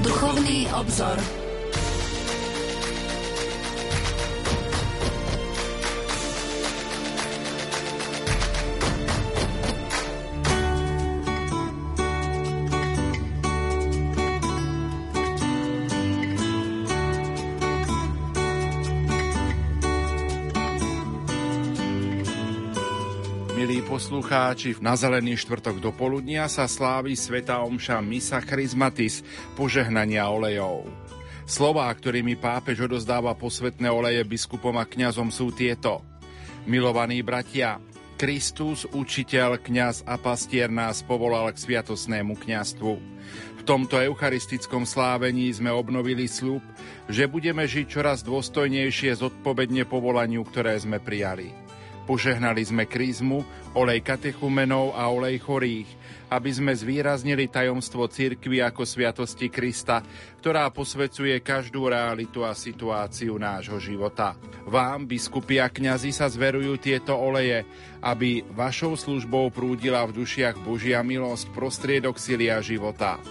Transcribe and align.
Duchovný 0.00 0.68
obzor. 0.72 1.41
Poslucháči, 24.22 24.78
na 24.78 24.94
zelený 24.94 25.34
štvrtok 25.34 25.82
do 25.82 25.90
poludnia 25.90 26.46
sa 26.46 26.70
slávi 26.70 27.18
Sveta 27.18 27.58
Omša 27.66 27.98
Misa 27.98 28.38
Charizmatis, 28.38 29.18
požehnania 29.58 30.30
olejov. 30.30 30.86
Slová, 31.42 31.90
ktorými 31.90 32.38
pápež 32.38 32.86
odozdáva 32.86 33.34
posvetné 33.34 33.90
oleje 33.90 34.22
biskupom 34.22 34.78
a 34.78 34.86
kňazom 34.86 35.26
sú 35.34 35.50
tieto. 35.50 36.06
Milovaní 36.70 37.18
bratia, 37.26 37.82
Kristus, 38.14 38.86
učiteľ, 38.94 39.58
kňaz 39.58 40.06
a 40.06 40.14
pastier 40.22 40.70
nás 40.70 41.02
povolal 41.02 41.50
k 41.50 41.58
sviatosnému 41.58 42.38
kňastvu. 42.38 42.92
V 43.58 43.62
tomto 43.66 43.98
eucharistickom 43.98 44.86
slávení 44.86 45.50
sme 45.50 45.74
obnovili 45.74 46.30
slúb, 46.30 46.62
že 47.10 47.26
budeme 47.26 47.66
žiť 47.66 47.86
čoraz 47.90 48.22
dôstojnejšie 48.22 49.18
zodpovedne 49.18 49.82
povolaniu, 49.82 50.46
ktoré 50.46 50.78
sme 50.78 51.02
prijali. 51.02 51.61
Požehnali 52.02 52.66
sme 52.66 52.90
krízmu, 52.90 53.46
olej 53.78 54.02
katechumenov 54.02 54.98
a 54.98 55.06
olej 55.06 55.38
chorých, 55.38 55.88
aby 56.34 56.50
sme 56.50 56.72
zvýraznili 56.74 57.46
tajomstvo 57.46 58.10
cirkvy 58.10 58.58
ako 58.58 58.82
sviatosti 58.82 59.46
Krista, 59.52 60.02
ktorá 60.42 60.66
posvecuje 60.74 61.38
každú 61.44 61.92
realitu 61.92 62.42
a 62.42 62.58
situáciu 62.58 63.38
nášho 63.38 63.78
života. 63.78 64.34
Vám, 64.66 65.06
biskupy 65.06 65.62
a 65.62 65.70
kňazi, 65.70 66.10
sa 66.10 66.26
zverujú 66.26 66.74
tieto 66.82 67.14
oleje, 67.14 67.62
aby 68.02 68.42
vašou 68.50 68.98
službou 68.98 69.54
prúdila 69.54 70.02
v 70.08 70.24
dušiach 70.24 70.58
Božia 70.58 71.04
milosť 71.06 71.54
prostriedok 71.54 72.18
silia 72.18 72.58
života. 72.64 73.22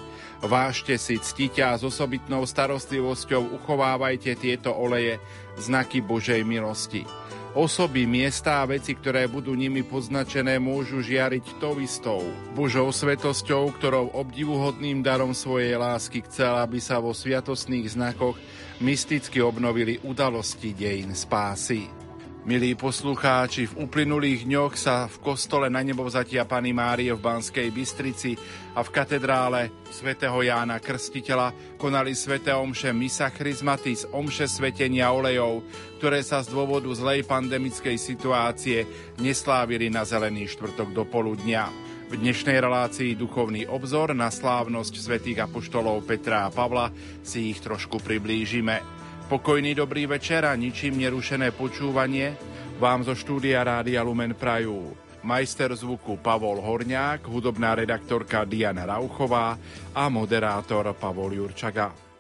Vážte 0.42 0.97
si, 0.97 1.22
ctite 1.22 1.61
a 1.61 1.77
s 1.77 1.86
osobitnou 1.86 2.49
starostlivosťou 2.49 3.61
uchovávajte 3.61 4.33
tieto 4.42 4.73
oleje, 4.73 5.22
znaky 5.61 6.02
Božej 6.02 6.42
milosti. 6.42 7.05
Osoby, 7.52 8.07
miesta 8.07 8.63
a 8.63 8.69
veci, 8.69 8.95
ktoré 8.95 9.27
budú 9.27 9.52
nimi 9.52 9.83
poznačené, 9.83 10.55
môžu 10.55 11.03
žiariť 11.03 11.59
tou 11.59 11.83
istou 11.83 12.23
Božou 12.55 12.88
svetosťou, 12.95 13.75
ktorou 13.75 14.16
obdivuhodným 14.16 15.03
darom 15.03 15.35
svojej 15.35 15.75
lásky 15.75 16.23
chcel, 16.31 16.55
aby 16.63 16.80
sa 16.80 17.03
vo 17.03 17.11
sviatosných 17.11 17.91
znakoch 17.91 18.39
mysticky 18.80 19.43
obnovili 19.43 19.99
udalosti 19.99 20.71
dejín 20.71 21.11
spásy. 21.11 22.00
Milí 22.42 22.73
poslucháči, 22.73 23.70
v 23.70 23.86
uplynulých 23.86 24.50
dňoch 24.50 24.73
sa 24.73 25.06
v 25.06 25.22
kostole 25.22 25.70
na 25.70 25.86
nebovzatia 25.86 26.42
Pany 26.50 26.73
Márie 26.73 27.14
v 27.14 27.22
Banskej 27.22 27.70
Bystrici 27.70 28.33
a 28.73 28.81
v 28.81 28.89
katedrále 28.89 29.70
svätého 29.94 30.33
Jána 30.42 30.81
Krstiteľa 30.81 31.78
konali 31.78 32.17
sväté 32.17 32.50
omše 32.58 32.98
Misa 32.98 33.30
Chrismatis, 33.30 34.09
omše 34.09 34.50
svetenia 34.50 35.14
olejov, 35.14 35.61
ktoré 36.02 36.25
sa 36.25 36.42
z 36.42 36.50
dôvodu 36.50 36.89
zlej 36.98 37.30
pandemickej 37.30 38.02
situácie 38.02 38.89
neslávili 39.22 39.94
na 39.94 40.02
zelený 40.02 40.50
štvrtok 40.50 40.98
do 40.98 41.05
poludnia. 41.05 41.70
V 42.09 42.17
dnešnej 42.17 42.58
relácii 42.58 43.14
Duchovný 43.22 43.70
obzor 43.70 44.17
na 44.17 44.33
slávnosť 44.33 44.98
svätých 44.98 45.45
apoštolov 45.45 46.09
Petra 46.09 46.50
a 46.50 46.53
Pavla 46.53 46.89
si 47.22 47.53
ich 47.53 47.61
trošku 47.61 48.02
priblížime. 48.02 49.01
Pokojný 49.31 49.80
dobrý 49.80 50.11
večer 50.11 50.43
a 50.43 50.52
ničím 50.59 50.99
nerušené 50.99 51.55
počúvanie 51.55 52.36
vám 52.83 53.08
zo 53.08 53.15
štúdia 53.15 53.64
Rádia 53.64 54.03
Lumen 54.03 54.36
Prajú. 54.36 54.92
Majster 55.23 55.71
zvuku 55.71 56.19
Pavol 56.19 56.59
Horňák, 56.59 57.31
hudobná 57.31 57.71
redaktorka 57.80 58.43
Diana 58.43 58.83
Rauchová 58.83 59.55
a 59.95 60.03
moderátor 60.11 60.91
Pavol 60.99 61.31
Jurčaga. 61.31 62.11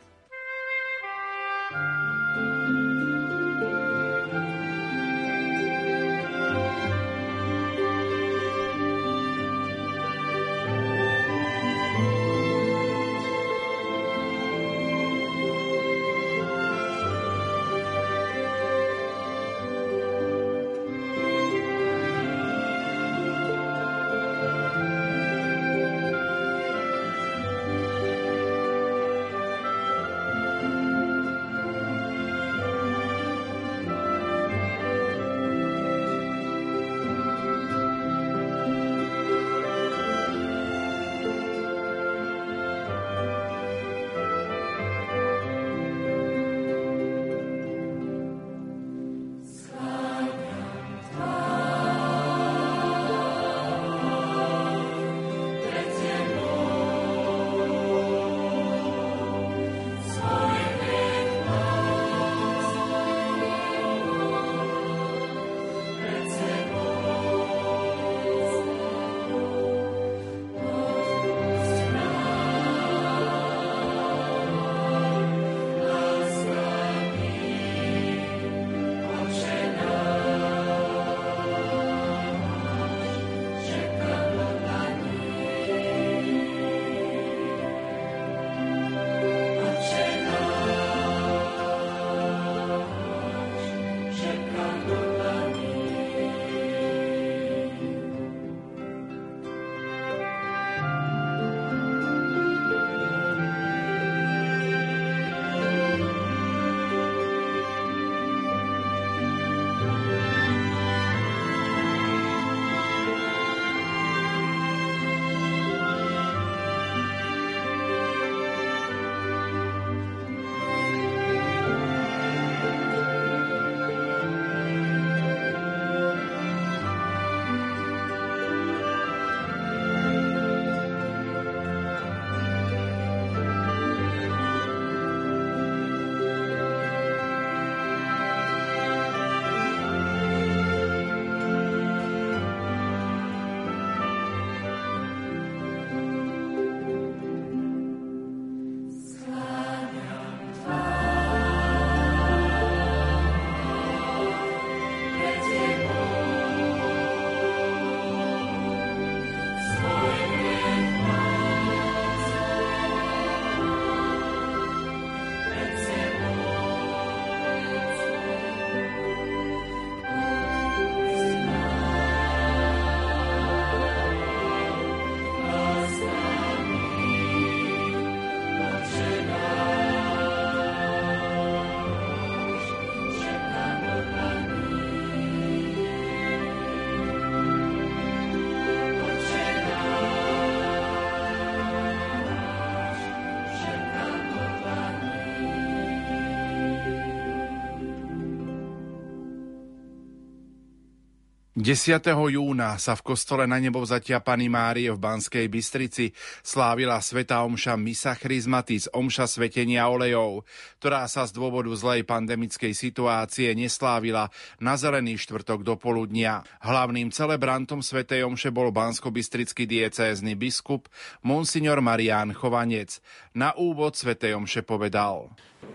10. 201.61 202.01
júna 202.09 202.73
sa 202.81 202.97
v 202.97 203.13
kostole 203.13 203.45
na 203.45 203.61
nebovzatia 203.61 204.17
Pany 204.17 204.49
Márie 204.49 204.89
v 204.89 204.97
Banskej 204.97 205.45
Bystrici 205.45 206.09
slávila 206.41 206.97
Sveta 206.97 207.45
Omša 207.45 207.77
Misa 207.77 208.17
Chrismatis, 208.17 208.89
Omša 208.89 209.29
Svetenia 209.29 209.85
olejov, 209.85 210.41
ktorá 210.81 211.05
sa 211.05 211.21
z 211.29 211.37
dôvodu 211.37 211.69
zlej 211.77 212.01
pandemickej 212.01 212.73
situácie 212.73 213.53
neslávila 213.53 214.33
na 214.57 214.73
zelený 214.73 215.21
štvrtok 215.21 215.61
do 215.61 215.77
poludnia. 215.77 216.41
Hlavným 216.65 217.13
celebrantom 217.13 217.85
Svetej 217.85 218.25
Omše 218.25 218.49
bol 218.49 218.73
bansko-bystrický 218.73 219.69
diecézny 219.69 220.33
biskup 220.33 220.89
Monsignor 221.21 221.77
Marián 221.85 222.33
Chovanec. 222.33 223.05
Na 223.37 223.53
úvod 223.53 223.93
Svetej 223.93 224.33
Omše 224.33 224.65
povedal. 224.65 225.29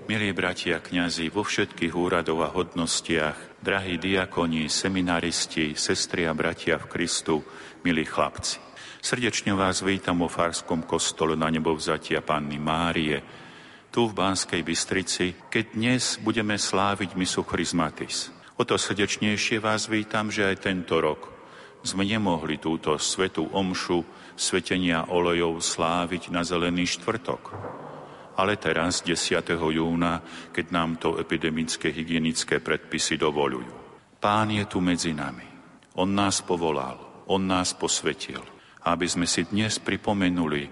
Milí 0.06 0.30
bratia 0.34 0.82
kňazi, 0.82 1.30
vo 1.30 1.46
všetkých 1.46 1.94
úradoch 1.94 2.42
a 2.42 2.50
hodnostiach, 2.50 3.62
drahí 3.62 3.98
diakoni, 3.98 4.66
seminaristi, 4.66 5.78
sestry 5.78 6.26
a 6.26 6.34
bratia 6.34 6.78
v 6.78 6.90
Kristu, 6.90 7.42
milí 7.86 8.02
chlapci. 8.02 8.58
Srdečne 8.98 9.54
vás 9.54 9.86
vítam 9.86 10.18
vo 10.18 10.26
Farskom 10.26 10.82
kostole 10.82 11.38
na 11.38 11.46
nebovzatia 11.50 12.18
Panny 12.18 12.58
Márie, 12.58 13.22
tu 13.94 14.10
v 14.10 14.14
Banskej 14.14 14.66
Bystrici, 14.66 15.38
keď 15.46 15.78
dnes 15.78 16.18
budeme 16.18 16.58
sláviť 16.58 17.14
misu 17.14 17.46
Chrismatis. 17.46 18.34
O 18.58 18.66
to 18.66 18.74
srdečnejšie 18.74 19.62
vás 19.62 19.86
vítam, 19.86 20.34
že 20.34 20.50
aj 20.50 20.66
tento 20.66 20.98
rok 20.98 21.30
sme 21.86 22.02
nemohli 22.02 22.58
túto 22.58 22.98
svetú 22.98 23.46
omšu 23.54 24.02
svetenia 24.34 25.06
olejov 25.06 25.62
sláviť 25.62 26.34
na 26.34 26.42
Zelený 26.42 26.90
štvrtok 26.90 27.42
ale 28.36 28.60
teraz, 28.60 29.00
10. 29.00 29.40
júna, 29.56 30.20
keď 30.52 30.66
nám 30.68 31.00
to 31.00 31.16
epidemické 31.16 31.88
hygienické 31.88 32.60
predpisy 32.60 33.16
dovolujú. 33.16 33.72
Pán 34.20 34.52
je 34.52 34.64
tu 34.68 34.84
medzi 34.84 35.16
nami. 35.16 35.44
On 35.96 36.08
nás 36.08 36.44
povolal, 36.44 37.24
on 37.32 37.48
nás 37.48 37.72
posvetil, 37.72 38.44
aby 38.84 39.08
sme 39.08 39.24
si 39.24 39.48
dnes 39.48 39.80
pripomenuli 39.80 40.68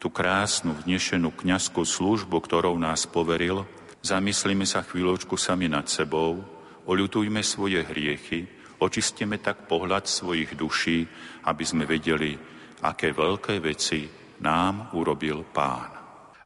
tú 0.00 0.08
krásnu, 0.08 0.72
vnešenú 0.86 1.34
kňazskú 1.34 1.84
službu, 1.84 2.40
ktorou 2.40 2.78
nás 2.80 3.04
poveril, 3.04 3.68
zamyslíme 4.00 4.64
sa 4.64 4.80
chvíľočku 4.80 5.36
sami 5.36 5.68
nad 5.68 5.84
sebou, 5.90 6.40
oľutujme 6.88 7.44
svoje 7.44 7.84
hriechy, 7.84 8.48
očistíme 8.80 9.36
tak 9.42 9.68
pohľad 9.68 10.08
svojich 10.08 10.56
duší, 10.56 11.04
aby 11.44 11.64
sme 11.66 11.84
vedeli, 11.84 12.32
aké 12.80 13.12
veľké 13.12 13.60
veci 13.60 14.08
nám 14.40 14.96
urobil 14.96 15.44
Pán. 15.52 15.99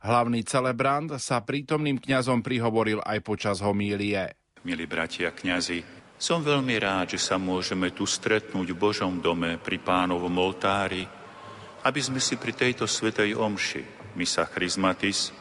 Hlavný 0.05 0.45
celebrant 0.45 1.17
sa 1.17 1.41
prítomným 1.41 1.97
kňazom 1.97 2.45
prihovoril 2.45 3.01
aj 3.01 3.25
počas 3.25 3.65
homílie. 3.65 4.37
Milí 4.61 4.85
bratia 4.85 5.33
kňazi, 5.33 5.81
som 6.21 6.45
veľmi 6.45 6.77
rád, 6.77 7.17
že 7.17 7.25
sa 7.25 7.41
môžeme 7.41 7.89
tu 7.89 8.05
stretnúť 8.05 8.69
v 8.69 8.77
Božom 8.77 9.25
dome 9.25 9.57
pri 9.57 9.81
pánovom 9.81 10.37
oltári, 10.37 11.09
aby 11.89 12.01
sme 12.05 12.21
si 12.21 12.37
pri 12.37 12.53
tejto 12.53 12.85
svetej 12.85 13.33
omši, 13.33 14.13
misa 14.13 14.45
Chrismatis, 14.45 15.33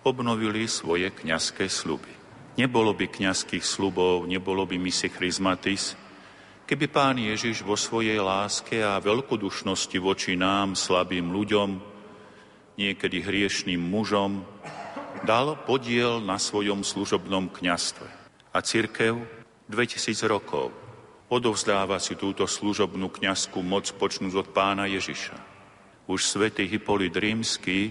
obnovili 0.00 0.64
svoje 0.64 1.12
kňazské 1.12 1.68
sluby. 1.68 2.08
Nebolo 2.56 2.96
by 2.96 3.12
kňazských 3.12 3.68
slubov, 3.68 4.24
nebolo 4.24 4.64
by 4.64 4.80
misi 4.80 5.12
Chrismatis, 5.12 5.92
keby 6.64 6.88
pán 6.88 7.20
Ježiš 7.20 7.60
vo 7.60 7.76
svojej 7.76 8.16
láske 8.24 8.80
a 8.80 8.96
veľkodušnosti 8.96 10.00
voči 10.00 10.40
nám, 10.40 10.72
slabým 10.72 11.28
ľuďom, 11.28 11.95
niekedy 12.76 13.24
hriešným 13.24 13.80
mužom, 13.80 14.44
dal 15.24 15.56
podiel 15.64 16.20
na 16.20 16.36
svojom 16.36 16.84
služobnom 16.84 17.48
kňastve. 17.48 18.06
A 18.52 18.58
církev 18.60 19.16
2000 19.68 20.12
rokov 20.28 20.72
odovzdáva 21.32 21.98
si 21.98 22.14
túto 22.14 22.46
služobnú 22.46 23.10
kňazskú 23.10 23.64
moc 23.64 23.90
počnúť 23.96 24.32
od 24.36 24.48
pána 24.54 24.86
Ježiša. 24.86 25.36
Už 26.06 26.22
svätý 26.22 26.70
Hippolyt 26.70 27.16
Rímsky, 27.18 27.90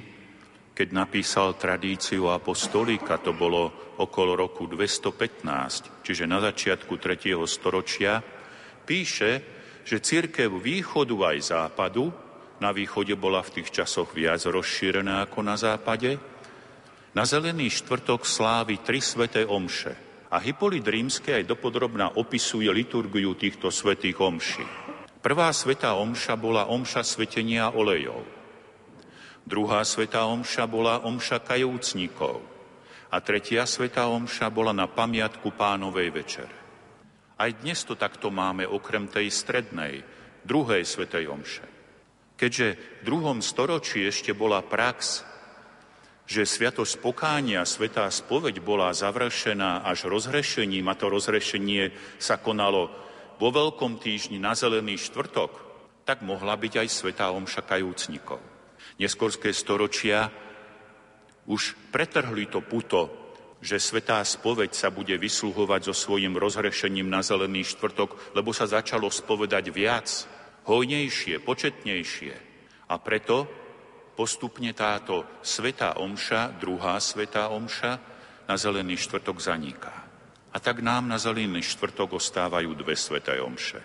keď 0.72 0.88
napísal 0.96 1.60
tradíciu 1.60 2.32
apostolíka, 2.32 3.20
to 3.20 3.36
bolo 3.36 3.96
okolo 4.00 4.40
roku 4.40 4.68
215, 4.68 6.04
čiže 6.04 6.24
na 6.24 6.40
začiatku 6.40 6.96
3. 6.96 7.36
storočia, 7.48 8.24
píše, 8.88 9.44
že 9.84 10.00
církev 10.00 10.50
východu 10.56 11.16
aj 11.36 11.38
západu 11.44 12.10
na 12.64 12.72
východe 12.72 13.16
bola 13.20 13.44
v 13.44 13.60
tých 13.60 13.72
časoch 13.72 14.16
viac 14.16 14.40
rozšírená 14.48 15.28
ako 15.28 15.40
na 15.44 15.60
západe. 15.60 16.16
Na 17.16 17.28
zelený 17.28 17.72
štvrtok 17.72 18.24
slávi 18.24 18.80
tri 18.80 19.04
sveté 19.04 19.44
omše. 19.44 19.96
A 20.32 20.40
Hippolyt 20.40 20.88
Rímske 20.88 21.36
aj 21.36 21.48
dopodrobná 21.48 22.16
opisuje 22.16 22.68
liturgiu 22.72 23.36
týchto 23.36 23.72
svetých 23.72 24.20
omší. 24.20 24.64
Prvá 25.20 25.52
svetá 25.52 25.96
omša 25.96 26.36
bola 26.40 26.68
omša 26.68 27.04
svetenia 27.04 27.72
olejov. 27.72 28.24
Druhá 29.46 29.84
svetá 29.86 30.26
omša 30.26 30.66
bola 30.66 31.04
omša 31.04 31.44
kajúcnikov. 31.44 32.40
A 33.12 33.22
tretia 33.22 33.64
svetá 33.64 34.08
omša 34.12 34.48
bola 34.52 34.76
na 34.76 34.88
pamiatku 34.88 35.56
pánovej 35.56 36.10
večere. 36.12 36.58
Aj 37.36 37.52
dnes 37.52 37.84
to 37.84 38.00
takto 38.00 38.32
máme 38.32 38.64
okrem 38.64 39.12
tej 39.12 39.28
strednej, 39.28 40.04
druhej 40.48 40.88
svetej 40.88 41.28
omše. 41.28 41.75
Keďže 42.36 42.68
v 42.76 43.06
druhom 43.08 43.40
storočí 43.40 44.04
ešte 44.04 44.36
bola 44.36 44.60
prax, 44.60 45.24
že 46.26 46.44
sviatosť 46.44 47.00
pokánia, 47.00 47.64
svetá 47.64 48.10
spoveď 48.12 48.60
bola 48.60 48.92
završená 48.92 49.86
až 49.86 50.10
rozhrešením 50.10 50.90
a 50.90 50.98
to 50.98 51.08
rozhrešenie 51.08 51.96
sa 52.20 52.42
konalo 52.42 52.92
vo 53.40 53.50
Veľkom 53.54 54.02
týždni 54.02 54.42
na 54.42 54.58
Zelený 54.58 55.00
štvrtok, 55.00 55.52
tak 56.04 56.26
mohla 56.26 56.58
byť 56.58 56.74
aj 56.82 56.88
svetá 56.90 57.30
omša 57.32 57.64
kajúcnikov. 57.64 58.42
Neskorské 59.00 59.54
storočia 59.54 60.28
už 61.46 61.78
pretrhli 61.94 62.50
to 62.50 62.66
puto, 62.66 63.12
že 63.62 63.82
svetá 63.82 64.22
spoveď 64.22 64.74
sa 64.74 64.90
bude 64.94 65.14
vysluhovať 65.18 65.90
so 65.90 65.94
svojím 65.94 66.38
rozhrešením 66.38 67.08
na 67.08 67.22
Zelený 67.22 67.64
štvrtok, 67.64 68.36
lebo 68.38 68.50
sa 68.52 68.68
začalo 68.68 69.08
spovedať 69.08 69.66
viac 69.70 70.08
hojnejšie, 70.66 71.42
početnejšie. 71.42 72.34
A 72.90 72.96
preto 73.02 73.50
postupne 74.14 74.72
táto 74.74 75.26
svetá 75.42 75.98
omša, 75.98 76.58
druhá 76.58 76.98
svetá 77.02 77.50
omša, 77.50 78.14
na 78.46 78.56
zelený 78.58 78.98
štvrtok 79.02 79.42
zaniká. 79.42 79.96
A 80.54 80.58
tak 80.62 80.80
nám 80.86 81.10
na 81.10 81.18
zelený 81.18 81.66
štvrtok 81.66 82.16
ostávajú 82.16 82.78
dve 82.78 82.94
sveté 82.94 83.42
omše. 83.42 83.82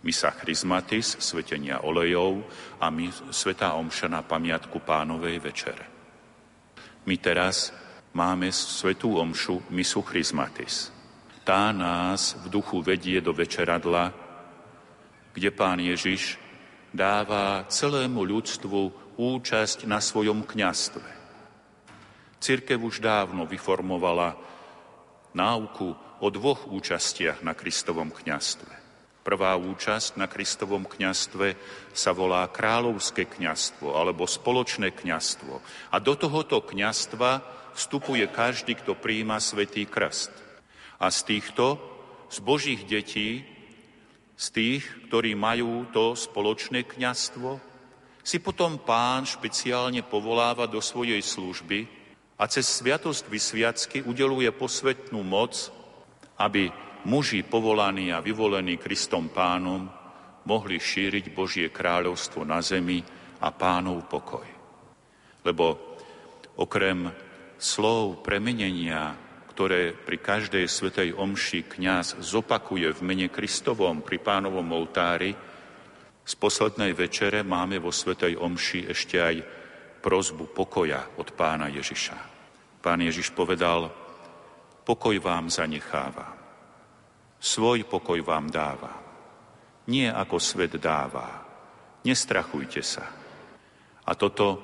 Misa 0.00 0.32
Chrismatis, 0.32 1.16
svetenia 1.20 1.84
olejov 1.84 2.42
a 2.80 2.88
my, 2.90 3.12
svetá 3.30 3.76
omša 3.78 4.08
na 4.10 4.24
pamiatku 4.24 4.80
pánovej 4.82 5.38
večere. 5.38 5.84
My 7.06 7.16
teraz 7.16 7.72
máme 8.12 8.50
svetú 8.52 9.16
omšu, 9.16 9.70
misu 9.72 10.02
Chrismatis. 10.02 10.90
Tá 11.46 11.72
nás 11.72 12.36
v 12.44 12.52
duchu 12.52 12.84
vedie 12.84 13.20
do 13.24 13.32
večeradla, 13.32 14.12
kde 15.34 15.50
pán 15.54 15.78
Ježiš 15.78 16.38
dáva 16.90 17.64
celému 17.70 18.26
ľudstvu 18.26 19.14
účasť 19.14 19.86
na 19.86 20.02
svojom 20.02 20.42
kňastve. 20.42 21.06
Cirkev 22.40 22.80
už 22.80 23.04
dávno 23.04 23.44
vyformovala 23.44 24.34
náuku 25.36 25.92
o 26.20 26.26
dvoch 26.32 26.66
účastiach 26.72 27.44
na 27.44 27.52
Kristovom 27.52 28.10
kňastve. 28.10 28.80
Prvá 29.20 29.52
účasť 29.60 30.16
na 30.16 30.24
Kristovom 30.24 30.88
kňastve 30.88 31.52
sa 31.92 32.16
volá 32.16 32.48
kráľovské 32.48 33.28
kňastvo 33.28 33.92
alebo 33.92 34.24
spoločné 34.24 34.96
kňastvo. 34.96 35.60
A 35.92 35.96
do 36.00 36.16
tohoto 36.16 36.64
kňastva 36.64 37.44
vstupuje 37.76 38.24
každý, 38.32 38.80
kto 38.80 38.96
príjima 38.96 39.36
svetý 39.36 39.84
krst. 39.84 40.32
A 40.96 41.12
z 41.12 41.20
týchto, 41.28 41.76
z 42.32 42.40
Božích 42.40 42.88
detí, 42.88 43.44
z 44.40 44.46
tých, 44.56 44.84
ktorí 45.12 45.36
majú 45.36 45.84
to 45.92 46.16
spoločné 46.16 46.88
kňastvo, 46.88 47.60
si 48.24 48.40
potom 48.40 48.80
pán 48.80 49.28
špeciálne 49.28 50.00
povoláva 50.00 50.64
do 50.64 50.80
svojej 50.80 51.20
služby 51.20 51.84
a 52.40 52.48
cez 52.48 52.64
sviatosť 52.64 53.28
vysviacky 53.28 53.98
udeluje 54.00 54.48
posvetnú 54.56 55.20
moc, 55.20 55.68
aby 56.40 56.72
muži 57.04 57.44
povolaní 57.44 58.16
a 58.16 58.24
vyvolení 58.24 58.80
Kristom 58.80 59.28
pánom 59.28 59.92
mohli 60.48 60.80
šíriť 60.80 61.36
Božie 61.36 61.68
kráľovstvo 61.68 62.40
na 62.48 62.64
zemi 62.64 63.04
a 63.44 63.52
pánov 63.52 64.08
pokoj. 64.08 64.48
Lebo 65.44 65.96
okrem 66.56 67.12
slov 67.60 68.24
premenenia 68.24 69.16
ktoré 69.60 69.92
pri 69.92 70.16
každej 70.24 70.64
svetej 70.64 71.12
omši 71.20 71.68
kňaz 71.68 72.24
zopakuje 72.24 72.96
v 72.96 73.00
mene 73.04 73.28
Kristovom 73.28 74.00
pri 74.00 74.16
pánovom 74.16 74.64
oltári, 74.72 75.36
z 76.24 76.32
poslednej 76.40 76.96
večere 76.96 77.44
máme 77.44 77.76
vo 77.76 77.92
svetej 77.92 78.40
omši 78.40 78.88
ešte 78.88 79.20
aj 79.20 79.36
prozbu 80.00 80.56
pokoja 80.56 81.12
od 81.20 81.36
pána 81.36 81.68
Ježiša. 81.68 82.16
Pán 82.80 83.04
Ježiš 83.04 83.36
povedal, 83.36 83.92
pokoj 84.80 85.20
vám 85.20 85.52
zanecháva, 85.52 86.32
svoj 87.36 87.84
pokoj 87.84 88.16
vám 88.24 88.48
dáva. 88.48 88.96
nie 89.92 90.08
ako 90.08 90.40
svet 90.40 90.80
dáva. 90.80 91.44
Nestrachujte 92.08 92.80
sa. 92.80 93.04
A 94.08 94.16
toto 94.16 94.56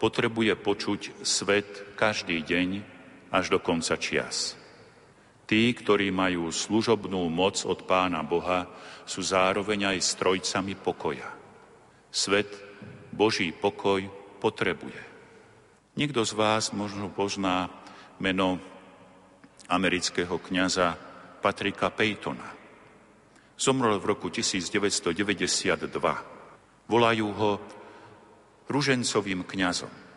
potrebuje 0.00 0.56
počuť 0.56 1.20
svet 1.20 1.92
každý 2.00 2.40
deň 2.40 2.96
až 3.32 3.52
do 3.52 3.58
konca 3.60 3.96
čias. 4.00 4.56
Tí, 5.48 5.72
ktorí 5.72 6.12
majú 6.12 6.52
služobnú 6.52 7.24
moc 7.32 7.64
od 7.64 7.88
Pána 7.88 8.20
Boha, 8.20 8.68
sú 9.08 9.24
zároveň 9.24 9.96
aj 9.96 10.04
strojcami 10.04 10.76
pokoja. 10.76 11.28
Svet 12.12 12.52
Boží 13.08 13.52
pokoj 13.56 14.04
potrebuje. 14.40 15.00
Niekto 15.96 16.22
z 16.22 16.32
vás 16.36 16.70
možno 16.76 17.08
pozná 17.08 17.72
meno 18.20 18.60
amerického 19.72 20.36
kniaza 20.38 20.94
Patrika 21.40 21.88
Peytona. 21.90 22.54
Zomrel 23.58 23.98
v 23.98 24.14
roku 24.14 24.30
1992. 24.30 25.90
Volajú 26.86 27.26
ho 27.34 27.50
ružencovým 28.68 29.42
kňazom. 29.42 30.07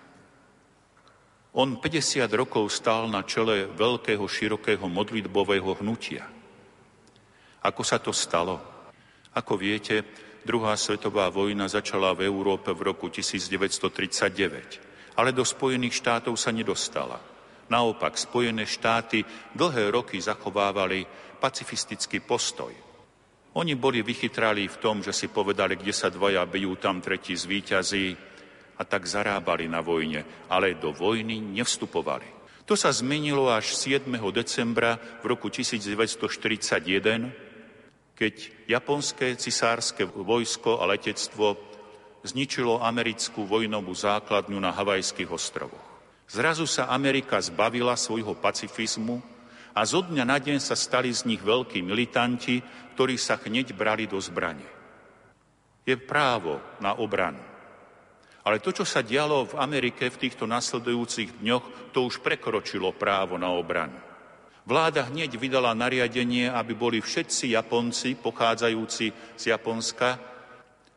On 1.52 1.76
50 1.76 2.32
rokov 2.32 2.72
stál 2.72 3.12
na 3.12 3.28
čele 3.28 3.68
veľkého, 3.68 4.24
širokého 4.24 4.88
modlitbového 4.88 5.84
hnutia. 5.84 6.24
Ako 7.60 7.84
sa 7.84 8.00
to 8.00 8.16
stalo? 8.16 8.56
Ako 9.36 9.60
viete, 9.60 10.08
druhá 10.48 10.80
svetová 10.80 11.28
vojna 11.28 11.68
začala 11.68 12.16
v 12.16 12.24
Európe 12.24 12.72
v 12.72 12.96
roku 12.96 13.12
1939, 13.12 15.20
ale 15.20 15.36
do 15.36 15.44
Spojených 15.44 16.00
štátov 16.00 16.40
sa 16.40 16.56
nedostala. 16.56 17.20
Naopak, 17.68 18.16
Spojené 18.16 18.64
štáty 18.64 19.20
dlhé 19.52 19.92
roky 19.92 20.24
zachovávali 20.24 21.04
pacifistický 21.36 22.24
postoj. 22.24 22.72
Oni 23.60 23.76
boli 23.76 24.00
vychytrali 24.00 24.72
v 24.72 24.80
tom, 24.80 25.04
že 25.04 25.12
si 25.12 25.28
povedali, 25.28 25.76
kde 25.76 25.92
sa 25.92 26.08
dvaja 26.08 26.48
bijú, 26.48 26.80
tam 26.80 27.04
tretí 27.04 27.36
zvíťazí, 27.36 28.31
a 28.82 28.84
tak 28.84 29.06
zarábali 29.06 29.70
na 29.70 29.86
vojne, 29.86 30.26
ale 30.50 30.74
do 30.74 30.90
vojny 30.90 31.38
nevstupovali. 31.38 32.26
To 32.66 32.74
sa 32.74 32.90
zmenilo 32.90 33.54
až 33.54 33.78
7. 33.78 34.10
decembra 34.34 34.98
v 35.22 35.26
roku 35.30 35.54
1941, 35.54 37.30
keď 38.18 38.34
japonské 38.66 39.38
cisárske 39.38 40.02
vojsko 40.10 40.82
a 40.82 40.90
letectvo 40.90 41.62
zničilo 42.26 42.82
americkú 42.82 43.46
vojnovú 43.46 43.94
základňu 43.94 44.58
na 44.58 44.74
Havajských 44.74 45.30
ostrovoch. 45.30 45.86
Zrazu 46.26 46.66
sa 46.66 46.90
Amerika 46.90 47.38
zbavila 47.38 47.94
svojho 47.94 48.34
pacifizmu 48.34 49.22
a 49.78 49.86
zo 49.86 50.02
dňa 50.02 50.26
na 50.26 50.42
deň 50.42 50.58
sa 50.58 50.74
stali 50.74 51.14
z 51.14 51.28
nich 51.30 51.44
veľkí 51.44 51.86
militanti, 51.86 52.64
ktorí 52.98 53.20
sa 53.20 53.38
hneď 53.38 53.78
brali 53.78 54.10
do 54.10 54.18
zbrane. 54.18 54.66
Je 55.86 55.98
právo 55.98 56.62
na 56.80 56.96
obranu. 56.96 57.51
Ale 58.42 58.58
to, 58.58 58.74
čo 58.74 58.86
sa 58.86 59.06
dialo 59.06 59.46
v 59.54 59.58
Amerike 59.62 60.10
v 60.10 60.20
týchto 60.28 60.50
nasledujúcich 60.50 61.46
dňoch, 61.46 61.94
to 61.94 62.10
už 62.10 62.26
prekročilo 62.26 62.90
právo 62.90 63.38
na 63.38 63.54
obranu. 63.54 63.94
Vláda 64.66 65.10
hneď 65.10 65.38
vydala 65.38 65.78
nariadenie, 65.78 66.50
aby 66.50 66.74
boli 66.74 67.02
všetci 67.02 67.54
Japonci 67.54 68.18
pochádzajúci 68.18 69.38
z 69.38 69.44
Japonska 69.50 70.22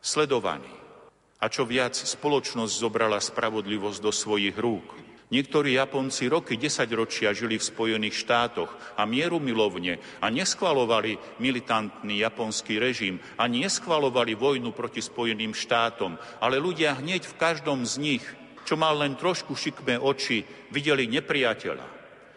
sledovaní. 0.00 0.72
A 1.40 1.48
čo 1.52 1.68
viac, 1.68 1.92
spoločnosť 1.92 2.72
zobrala 2.72 3.20
spravodlivosť 3.20 4.00
do 4.00 4.12
svojich 4.12 4.56
rúk. 4.56 5.03
Niektorí 5.34 5.74
Japonci 5.74 6.30
roky, 6.30 6.54
desaťročia 6.54 7.34
žili 7.34 7.58
v 7.58 7.66
Spojených 7.66 8.22
štátoch 8.22 8.70
a 8.94 9.02
mieru 9.02 9.42
milovne 9.42 9.98
a 10.22 10.30
neschvalovali 10.30 11.42
militantný 11.42 12.22
japonský 12.22 12.78
režim, 12.78 13.18
ani 13.34 13.66
neschvalovali 13.66 14.38
vojnu 14.38 14.70
proti 14.70 15.02
Spojeným 15.02 15.50
štátom, 15.50 16.14
ale 16.38 16.62
ľudia 16.62 17.02
hneď 17.02 17.26
v 17.26 17.34
každom 17.34 17.82
z 17.82 17.98
nich, 17.98 18.24
čo 18.62 18.78
mal 18.78 18.94
len 18.94 19.18
trošku 19.18 19.58
šikmé 19.58 19.98
oči, 19.98 20.46
videli 20.70 21.10
nepriateľa 21.10 21.86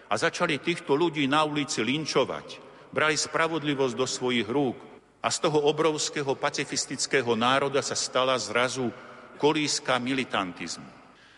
a 0.10 0.13
začali 0.18 0.58
týchto 0.58 0.98
ľudí 0.98 1.30
na 1.30 1.46
ulici 1.46 1.86
linčovať. 1.86 2.66
Brali 2.89 3.13
spravodlivosť 3.13 3.94
do 3.94 4.10
svojich 4.10 4.50
rúk 4.50 4.74
a 5.22 5.30
z 5.30 5.38
toho 5.46 5.70
obrovského 5.70 6.34
pacifistického 6.34 7.38
národa 7.38 7.86
sa 7.86 7.94
stala 7.94 8.34
zrazu 8.42 8.89
kolíska 9.38 10.01
militantizmu. 10.01 10.97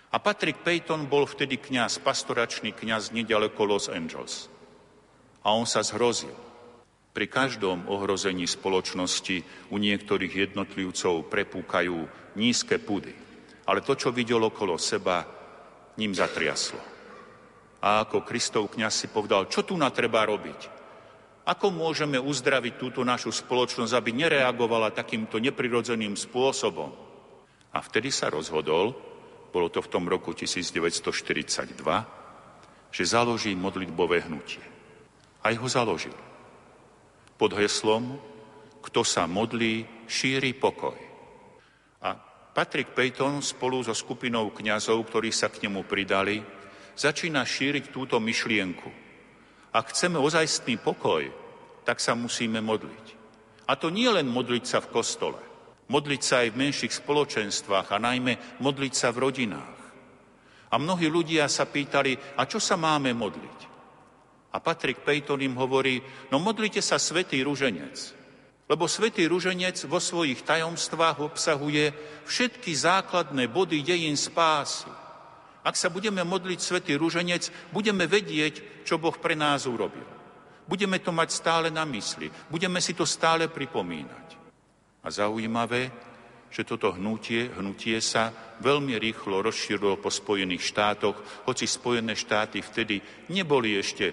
A 0.10 0.18
Patrick 0.18 0.66
Peyton 0.66 1.06
bol 1.06 1.30
vtedy 1.30 1.62
kňaz, 1.62 2.02
pastoračný 2.02 2.74
kňaz 2.74 3.14
nedaleko 3.14 3.62
Los 3.62 3.94
Angeles. 3.94 4.50
A 5.46 5.54
on 5.54 5.70
sa 5.70 5.86
zhrozil. 5.86 6.34
Pri 7.14 7.30
každom 7.30 7.86
ohrození 7.86 8.50
spoločnosti 8.50 9.70
u 9.70 9.78
niektorých 9.78 10.50
jednotlivcov 10.50 11.30
prepúkajú 11.30 11.98
nízke 12.38 12.82
pudy. 12.82 13.14
Ale 13.70 13.86
to, 13.86 13.94
čo 13.94 14.10
videl 14.10 14.42
okolo 14.42 14.82
seba, 14.82 15.26
ním 16.02 16.18
zatriaslo. 16.18 16.82
A 17.86 18.02
ako 18.02 18.26
Kristov 18.26 18.74
kňaz 18.74 19.06
si 19.06 19.08
povedal, 19.14 19.46
čo 19.46 19.62
tu 19.62 19.78
na 19.78 19.94
treba 19.94 20.26
robiť? 20.26 20.82
Ako 21.50 21.70
môžeme 21.70 22.18
uzdraviť 22.18 22.74
túto 22.82 23.02
našu 23.06 23.30
spoločnosť, 23.30 23.94
aby 23.94 24.10
nereagovala 24.14 24.94
takýmto 24.94 25.38
neprirodzeným 25.38 26.18
spôsobom? 26.18 26.94
A 27.74 27.78
vtedy 27.82 28.10
sa 28.10 28.30
rozhodol, 28.30 28.94
bolo 29.50 29.70
to 29.70 29.82
v 29.82 29.92
tom 29.92 30.06
roku 30.06 30.34
1942, 30.34 31.82
že 32.90 33.04
založí 33.06 33.54
modlitbové 33.58 34.26
hnutie. 34.30 34.62
Aj 35.42 35.54
ho 35.54 35.68
založil. 35.70 36.16
Pod 37.40 37.56
heslom 37.56 38.20
Kto 38.80 39.04
sa 39.04 39.28
modlí, 39.28 40.08
šíri 40.08 40.56
pokoj. 40.56 40.96
A 42.00 42.10
Patrick 42.56 42.96
Peyton 42.96 43.44
spolu 43.44 43.84
so 43.84 43.92
skupinou 43.92 44.56
kňazov, 44.56 45.04
ktorí 45.04 45.36
sa 45.36 45.52
k 45.52 45.68
nemu 45.68 45.84
pridali, 45.84 46.40
začína 46.96 47.44
šíriť 47.44 47.92
túto 47.92 48.18
myšlienku. 48.24 48.90
Ak 49.76 49.92
chceme 49.94 50.18
ozajstný 50.18 50.80
pokoj, 50.80 51.28
tak 51.84 52.00
sa 52.00 52.16
musíme 52.16 52.64
modliť. 52.64 53.06
A 53.70 53.78
to 53.78 53.94
nie 53.94 54.10
len 54.10 54.26
modliť 54.26 54.64
sa 54.66 54.80
v 54.82 54.90
kostole, 54.90 55.38
modliť 55.90 56.22
sa 56.22 56.46
aj 56.46 56.54
v 56.54 56.60
menších 56.70 56.94
spoločenstvách 56.94 57.88
a 57.90 57.98
najmä 57.98 58.62
modliť 58.62 58.94
sa 58.94 59.10
v 59.10 59.22
rodinách. 59.26 59.80
A 60.70 60.78
mnohí 60.78 61.10
ľudia 61.10 61.50
sa 61.50 61.66
pýtali, 61.66 62.38
a 62.38 62.46
čo 62.46 62.62
sa 62.62 62.78
máme 62.78 63.10
modliť? 63.18 63.60
A 64.54 64.58
Patrik 64.62 65.02
Peyton 65.02 65.42
im 65.42 65.58
hovorí, 65.58 66.02
no 66.30 66.38
modlite 66.38 66.82
sa 66.82 67.02
svätý 67.02 67.42
ruženec. 67.42 68.18
Lebo 68.70 68.86
svätý 68.86 69.26
ruženec 69.26 69.82
vo 69.90 69.98
svojich 69.98 70.46
tajomstvách 70.46 71.26
obsahuje 71.26 71.90
všetky 72.30 72.70
základné 72.70 73.50
body 73.50 73.82
dejín 73.82 74.14
spásy. 74.14 74.90
Ak 75.66 75.74
sa 75.74 75.90
budeme 75.90 76.22
modliť 76.22 76.60
svätý 76.62 76.94
ruženec, 76.98 77.50
budeme 77.74 78.06
vedieť, 78.06 78.86
čo 78.86 79.02
Boh 79.02 79.18
pre 79.18 79.34
nás 79.34 79.66
urobil. 79.66 80.06
Budeme 80.70 81.02
to 81.02 81.10
mať 81.10 81.30
stále 81.34 81.68
na 81.74 81.82
mysli, 81.90 82.30
budeme 82.46 82.78
si 82.78 82.94
to 82.94 83.10
stále 83.10 83.50
pripomínať. 83.50 84.39
A 85.04 85.08
zaujímavé, 85.08 85.92
že 86.50 86.66
toto 86.66 86.92
hnutie, 86.98 87.48
hnutie 87.56 88.02
sa 88.02 88.34
veľmi 88.60 88.98
rýchlo 88.98 89.46
rozšírilo 89.46 90.02
po 90.02 90.10
Spojených 90.10 90.66
štátoch, 90.66 91.46
hoci 91.46 91.70
Spojené 91.70 92.18
štáty 92.18 92.60
vtedy 92.60 93.00
neboli 93.32 93.78
ešte 93.78 94.12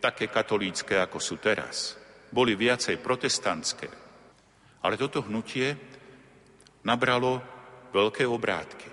také 0.00 0.32
katolícké, 0.32 0.98
ako 0.98 1.18
sú 1.20 1.36
teraz. 1.38 1.94
Boli 2.32 2.56
viacej 2.56 2.98
protestantské. 2.98 3.88
Ale 4.82 4.94
toto 4.96 5.22
hnutie 5.26 5.76
nabralo 6.86 7.42
veľké 7.92 8.24
obrátky. 8.24 8.90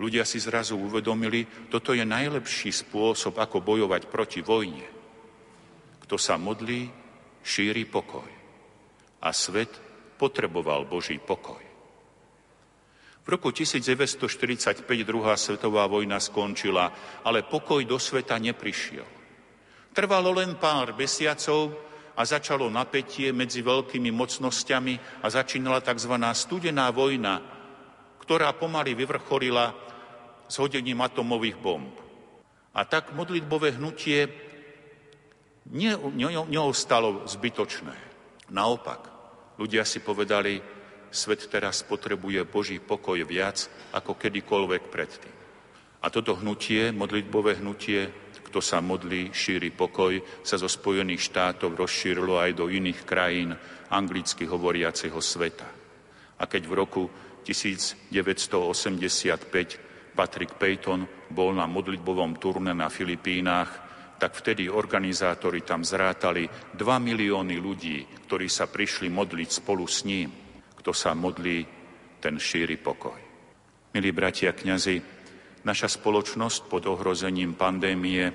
Ľudia 0.00 0.24
si 0.24 0.40
zrazu 0.40 0.80
uvedomili, 0.80 1.68
toto 1.68 1.92
je 1.92 2.00
najlepší 2.00 2.72
spôsob, 2.72 3.36
ako 3.36 3.60
bojovať 3.60 4.08
proti 4.08 4.40
vojne. 4.40 4.88
Kto 6.00 6.16
sa 6.16 6.40
modlí, 6.40 6.88
šíri 7.44 7.84
pokoj. 7.84 8.24
A 9.20 9.28
svet 9.36 9.89
potreboval 10.20 10.84
Boží 10.84 11.16
pokoj. 11.16 11.64
V 13.24 13.28
roku 13.28 13.48
1945 13.48 14.84
druhá 15.08 15.32
svetová 15.40 15.88
vojna 15.88 16.20
skončila, 16.20 16.92
ale 17.24 17.48
pokoj 17.48 17.80
do 17.88 17.96
sveta 17.96 18.36
neprišiel. 18.36 19.08
Trvalo 19.96 20.36
len 20.36 20.60
pár 20.60 20.92
mesiacov 20.92 21.72
a 22.16 22.22
začalo 22.24 22.68
napätie 22.68 23.32
medzi 23.32 23.64
veľkými 23.64 24.12
mocnosťami 24.12 25.24
a 25.24 25.26
začínala 25.32 25.80
tzv. 25.80 26.14
studená 26.36 26.92
vojna, 26.92 27.40
ktorá 28.20 28.52
pomaly 28.52 28.92
vyvrcholila 28.92 29.72
s 30.44 30.54
hodením 30.60 31.00
atomových 31.00 31.56
bomb. 31.58 31.96
A 32.70 32.86
tak 32.86 33.10
modlitbové 33.16 33.74
hnutie 33.78 34.30
neostalo 36.46 37.26
zbytočné. 37.26 37.94
Naopak, 38.50 39.09
Ľudia 39.60 39.84
si 39.84 40.00
povedali, 40.00 40.56
svet 41.12 41.44
teraz 41.52 41.84
potrebuje 41.84 42.48
Boží 42.48 42.80
pokoj 42.80 43.20
viac 43.28 43.68
ako 43.92 44.16
kedykoľvek 44.16 44.82
predtým. 44.88 45.36
A 46.00 46.08
toto 46.08 46.32
hnutie, 46.40 46.96
modlitbové 46.96 47.60
hnutie, 47.60 48.08
kto 48.40 48.64
sa 48.64 48.80
modlí, 48.80 49.36
šíri 49.36 49.68
pokoj, 49.68 50.16
sa 50.40 50.56
zo 50.56 50.64
Spojených 50.64 51.28
štátov 51.28 51.76
rozšírilo 51.76 52.40
aj 52.40 52.56
do 52.56 52.72
iných 52.72 53.04
krajín 53.04 53.52
anglicky 53.92 54.48
hovoriaceho 54.48 55.20
sveta. 55.20 55.68
A 56.40 56.48
keď 56.48 56.62
v 56.64 56.72
roku 56.72 57.12
1985 57.44 60.16
Patrick 60.16 60.56
Payton 60.56 61.04
bol 61.28 61.52
na 61.52 61.68
modlitbovom 61.68 62.40
turne 62.40 62.72
na 62.72 62.88
Filipínach, 62.88 63.89
tak 64.20 64.36
vtedy 64.36 64.68
organizátori 64.68 65.64
tam 65.64 65.80
zrátali 65.80 66.44
2 66.76 66.76
milióny 66.76 67.56
ľudí, 67.56 68.04
ktorí 68.28 68.52
sa 68.52 68.68
prišli 68.68 69.08
modliť 69.08 69.48
spolu 69.48 69.88
s 69.88 70.04
ním. 70.04 70.28
Kto 70.76 70.92
sa 70.92 71.16
modlí, 71.16 71.64
ten 72.20 72.36
šíri 72.36 72.76
pokoj. 72.76 73.16
Milí 73.96 74.12
bratia 74.12 74.52
kňazi, 74.52 75.00
naša 75.64 75.88
spoločnosť 75.88 76.68
pod 76.68 76.84
ohrozením 76.84 77.56
pandémie 77.56 78.28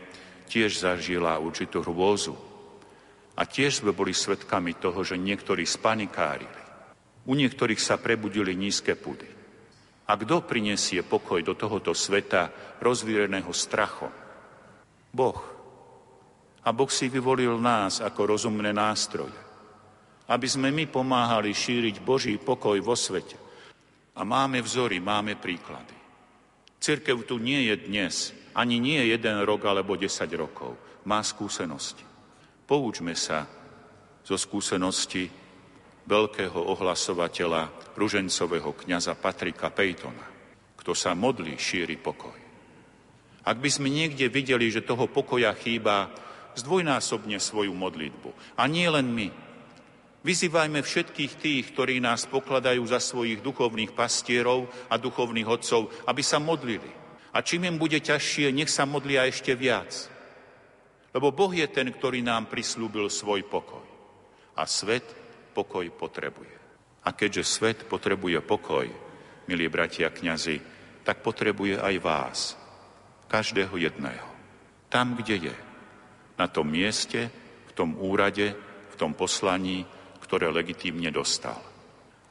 tiež 0.50 0.82
zažila 0.82 1.38
určitú 1.38 1.86
hrôzu. 1.86 2.34
A 3.38 3.46
tiež 3.46 3.86
sme 3.86 3.94
boli 3.94 4.18
svedkami 4.18 4.74
toho, 4.82 5.06
že 5.06 5.22
niektorí 5.22 5.70
spanikárili. 5.70 6.66
U 7.30 7.38
niektorých 7.38 7.82
sa 7.82 8.02
prebudili 8.02 8.58
nízke 8.58 8.98
pudy. 8.98 9.30
A 10.06 10.14
kto 10.18 10.46
prinesie 10.46 11.06
pokoj 11.06 11.42
do 11.46 11.54
tohoto 11.54 11.94
sveta 11.94 12.50
rozvíreného 12.82 13.54
strachom? 13.54 14.10
Boh. 15.14 15.55
A 16.66 16.74
Boh 16.74 16.90
si 16.90 17.06
vyvolil 17.06 17.62
nás 17.62 18.02
ako 18.02 18.34
rozumné 18.34 18.74
nástroje, 18.74 19.38
aby 20.26 20.48
sme 20.50 20.74
my 20.74 20.90
pomáhali 20.90 21.54
šíriť 21.54 22.02
Boží 22.02 22.34
pokoj 22.42 22.82
vo 22.82 22.98
svete. 22.98 23.38
A 24.18 24.26
máme 24.26 24.66
vzory, 24.66 24.98
máme 24.98 25.38
príklady. 25.38 25.94
Cirkev 26.82 27.30
tu 27.30 27.38
nie 27.38 27.70
je 27.70 27.76
dnes, 27.86 28.34
ani 28.58 28.82
nie 28.82 28.98
jeden 29.12 29.46
rok 29.46 29.68
alebo 29.70 29.94
desať 29.94 30.34
rokov. 30.34 30.74
Má 31.06 31.22
skúsenosti. 31.22 32.02
Poučme 32.66 33.14
sa 33.14 33.46
zo 34.26 34.34
skúsenosti 34.34 35.30
veľkého 36.10 36.58
ohlasovateľa 36.58 37.94
ružencového 37.94 38.74
kniaza 38.74 39.14
Patrika 39.14 39.70
Pejtona. 39.70 40.26
Kto 40.78 40.98
sa 40.98 41.14
modlí, 41.14 41.58
šíri 41.58 41.98
pokoj. 41.98 42.38
Ak 43.46 43.58
by 43.62 43.70
sme 43.70 43.94
niekde 43.94 44.26
videli, 44.34 44.74
že 44.74 44.82
toho 44.82 45.06
pokoja 45.06 45.54
chýba, 45.54 46.10
zdvojnásobne 46.56 47.38
svoju 47.38 47.76
modlitbu. 47.76 48.58
A 48.60 48.66
nie 48.66 48.88
len 48.88 49.12
my. 49.12 49.28
Vyzývajme 50.26 50.82
všetkých 50.82 51.34
tých, 51.38 51.64
ktorí 51.76 52.02
nás 52.02 52.26
pokladajú 52.26 52.82
za 52.90 52.98
svojich 52.98 53.46
duchovných 53.46 53.94
pastierov 53.94 54.66
a 54.90 54.98
duchovných 54.98 55.46
odcov, 55.46 55.94
aby 56.10 56.26
sa 56.26 56.42
modlili. 56.42 56.90
A 57.36 57.46
čím 57.46 57.70
im 57.70 57.78
bude 57.78 58.02
ťažšie, 58.02 58.50
nech 58.50 58.72
sa 58.72 58.90
modlia 58.90 59.30
ešte 59.30 59.54
viac. 59.54 60.10
Lebo 61.14 61.30
Boh 61.30 61.54
je 61.54 61.70
ten, 61.70 61.88
ktorý 61.94 62.26
nám 62.26 62.50
prislúbil 62.50 63.06
svoj 63.14 63.46
pokoj. 63.46 63.86
A 64.58 64.66
svet 64.66 65.06
pokoj 65.54 65.86
potrebuje. 65.94 66.56
A 67.06 67.14
keďže 67.14 67.44
svet 67.46 67.80
potrebuje 67.86 68.42
pokoj, 68.42 68.90
milí 69.46 69.70
bratia 69.70 70.10
kňazi, 70.10 70.58
tak 71.06 71.22
potrebuje 71.22 71.78
aj 71.78 71.96
vás, 72.02 72.40
každého 73.30 73.78
jedného. 73.78 74.26
Tam, 74.90 75.14
kde 75.14 75.52
je 75.52 75.56
na 76.36 76.48
tom 76.48 76.68
mieste, 76.68 77.32
v 77.68 77.72
tom 77.72 77.96
úrade, 78.00 78.56
v 78.92 78.96
tom 78.96 79.12
poslaní, 79.16 79.84
ktoré 80.24 80.52
legitímne 80.52 81.12
dostal. 81.12 81.60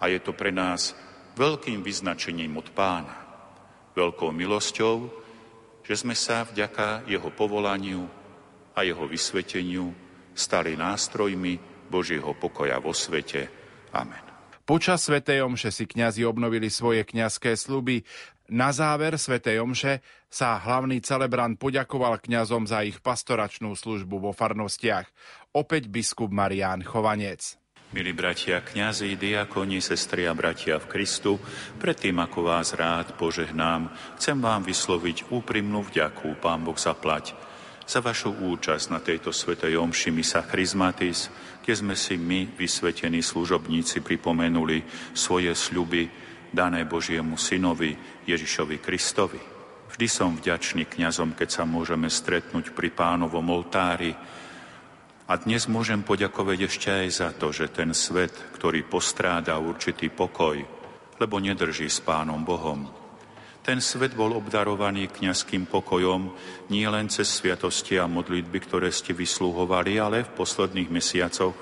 A 0.01 0.09
je 0.11 0.21
to 0.21 0.37
pre 0.37 0.53
nás 0.53 0.93
veľkým 1.39 1.81
vyznačením 1.81 2.57
od 2.59 2.69
pána, 2.75 3.15
veľkou 3.95 4.31
milosťou, 4.35 5.09
že 5.85 5.95
sme 6.01 6.17
sa 6.17 6.49
vďaka 6.49 7.05
jeho 7.07 7.29
povolaniu 7.31 8.09
a 8.75 8.83
jeho 8.83 9.05
vysveteniu 9.07 9.93
stali 10.35 10.75
nástrojmi 10.75 11.61
Božieho 11.87 12.35
pokoja 12.35 12.81
vo 12.83 12.91
svete. 12.91 13.47
Amen. 13.95 14.25
Počas 14.65 15.05
Svetej 15.05 15.45
Omše 15.45 15.69
si 15.69 15.85
kňazi 15.85 16.25
obnovili 16.25 16.73
svoje 16.73 17.05
kňazské 17.05 17.53
sluby. 17.53 18.01
Na 18.55 18.71
záver 18.71 19.19
Svetej 19.19 19.59
Omše 19.59 19.99
sa 20.31 20.63
hlavný 20.63 21.03
celebrant 21.03 21.59
poďakoval 21.59 22.23
kňazom 22.23 22.71
za 22.71 22.87
ich 22.87 23.03
pastoračnú 23.03 23.75
službu 23.75 24.23
vo 24.23 24.31
farnostiach. 24.31 25.11
Opäť 25.59 25.91
biskup 25.91 26.31
Marián 26.31 26.87
Chovanec. 26.87 27.59
Milí 27.91 28.15
bratia, 28.15 28.63
kňazi, 28.63 29.19
diakoni, 29.19 29.83
sestry 29.83 30.31
a 30.31 30.39
bratia 30.39 30.79
v 30.79 30.87
Kristu, 30.87 31.43
predtým 31.83 32.15
ako 32.23 32.47
vás 32.47 32.79
rád 32.79 33.19
požehnám, 33.19 33.91
chcem 34.23 34.39
vám 34.39 34.63
vysloviť 34.63 35.35
úprimnú 35.35 35.83
vďaku, 35.91 36.39
Pán 36.39 36.63
Boh 36.63 36.79
zaplať, 36.79 37.35
za 37.83 37.99
vašu 37.99 38.39
účasť 38.39 38.87
na 38.95 39.03
tejto 39.03 39.35
svetej 39.35 39.75
omši 39.83 40.15
Misa 40.15 40.47
Chrismatis, 40.47 41.27
kde 41.67 41.75
sme 41.75 41.95
si 41.99 42.15
my, 42.15 42.55
vysvetení 42.55 43.19
služobníci, 43.19 43.99
pripomenuli 43.99 44.87
svoje 45.11 45.51
sľuby 45.51 46.24
dané 46.55 46.87
Božiemu 46.87 47.35
synovi 47.35 47.99
Ježišovi 48.25 48.79
Kristovi. 48.79 49.43
Vždy 49.91 50.07
som 50.07 50.39
vďačný 50.39 50.87
kňazom, 50.87 51.35
keď 51.35 51.49
sa 51.51 51.63
môžeme 51.67 52.07
stretnúť 52.07 52.71
pri 52.71 52.95
pánovom 52.95 53.45
oltári. 53.51 54.15
A 55.27 55.33
dnes 55.37 55.67
môžem 55.67 56.07
poďakovať 56.07 56.59
ešte 56.71 56.89
aj 56.91 57.09
za 57.11 57.29
to, 57.35 57.51
že 57.51 57.75
ten 57.75 57.91
svet, 57.91 58.33
ktorý 58.55 58.87
postráda 58.87 59.59
určitý 59.59 60.09
pokoj, 60.09 60.63
lebo 61.19 61.37
nedrží 61.43 61.91
s 61.91 61.99
pánom 61.99 62.43
Bohom, 62.43 63.05
ten 63.65 63.81
svet 63.81 64.13
bol 64.13 64.37
obdarovaný 64.37 65.09
kňazským 65.09 65.65
pokojom 65.65 66.37
nie 66.69 66.85
len 66.85 67.09
cez 67.09 67.33
sviatosti 67.33 67.97
a 67.97 68.05
modlitby, 68.05 68.61
ktoré 68.61 68.93
ste 68.93 69.17
vyslúhovali, 69.17 69.97
ale 69.97 70.21
v 70.29 70.35
posledných 70.37 70.93
mesiacoch 70.93 71.57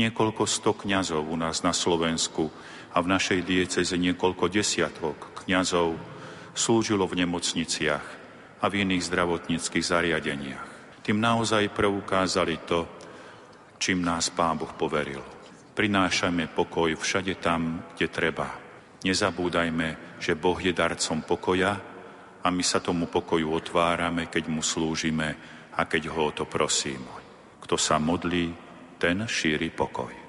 niekoľko 0.00 0.48
sto 0.48 0.72
kňazov 0.72 1.28
u 1.28 1.36
nás 1.36 1.60
na 1.60 1.76
Slovensku 1.76 2.48
a 2.90 2.96
v 2.98 3.10
našej 3.10 3.40
dieceze 3.46 3.94
niekoľko 3.94 4.50
desiatok 4.50 5.46
kňazov 5.46 5.94
slúžilo 6.54 7.06
v 7.06 7.24
nemocniciach 7.24 8.06
a 8.60 8.64
v 8.66 8.84
iných 8.84 9.06
zdravotníckých 9.06 9.84
zariadeniach. 9.84 10.66
Tým 11.00 11.18
naozaj 11.18 11.72
preukázali 11.72 12.60
to, 12.66 12.84
čím 13.80 14.04
nás 14.04 14.28
Pán 14.28 14.60
Boh 14.60 14.70
poveril. 14.74 15.22
Prinášame 15.72 16.50
pokoj 16.52 16.92
všade 16.98 17.40
tam, 17.40 17.88
kde 17.96 18.06
treba 18.12 18.70
Nezabúdajme, 19.00 20.20
že 20.20 20.36
Boh 20.36 20.60
je 20.60 20.76
darcom 20.76 21.24
pokoja 21.24 21.72
a 22.44 22.46
my 22.52 22.60
sa 22.60 22.84
tomu 22.84 23.08
pokoju 23.08 23.48
otvárame, 23.48 24.28
keď 24.28 24.44
mu 24.52 24.60
slúžime 24.60 25.36
a 25.72 25.88
keď 25.88 26.12
ho 26.12 26.28
o 26.28 26.36
to 26.36 26.44
prosíme. 26.44 27.08
Kto 27.64 27.80
sa 27.80 27.96
modlí, 27.96 28.52
ten 29.00 29.24
šíri 29.24 29.72
pokoj. 29.72 30.19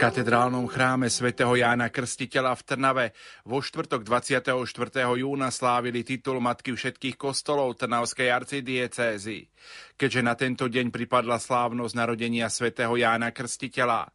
Katedrálnom 0.00 0.64
chráme 0.64 1.12
svätého 1.12 1.52
Jána 1.60 1.92
Krstiteľa 1.92 2.56
v 2.56 2.62
Trnave 2.64 3.06
vo 3.44 3.60
štvrtok 3.60 4.00
24. 4.00 4.56
júna 4.96 5.52
slávili 5.52 6.00
titul 6.08 6.40
Matky 6.40 6.72
všetkých 6.72 7.20
kostolov 7.20 7.76
Trnavskej 7.76 8.32
arcidiecézy, 8.32 9.52
keďže 10.00 10.20
na 10.24 10.32
tento 10.40 10.72
deň 10.72 10.88
pripadla 10.88 11.36
slávnosť 11.36 11.92
narodenia 11.92 12.48
svätého 12.48 12.96
Jána 12.96 13.28
Krstiteľa. 13.28 14.08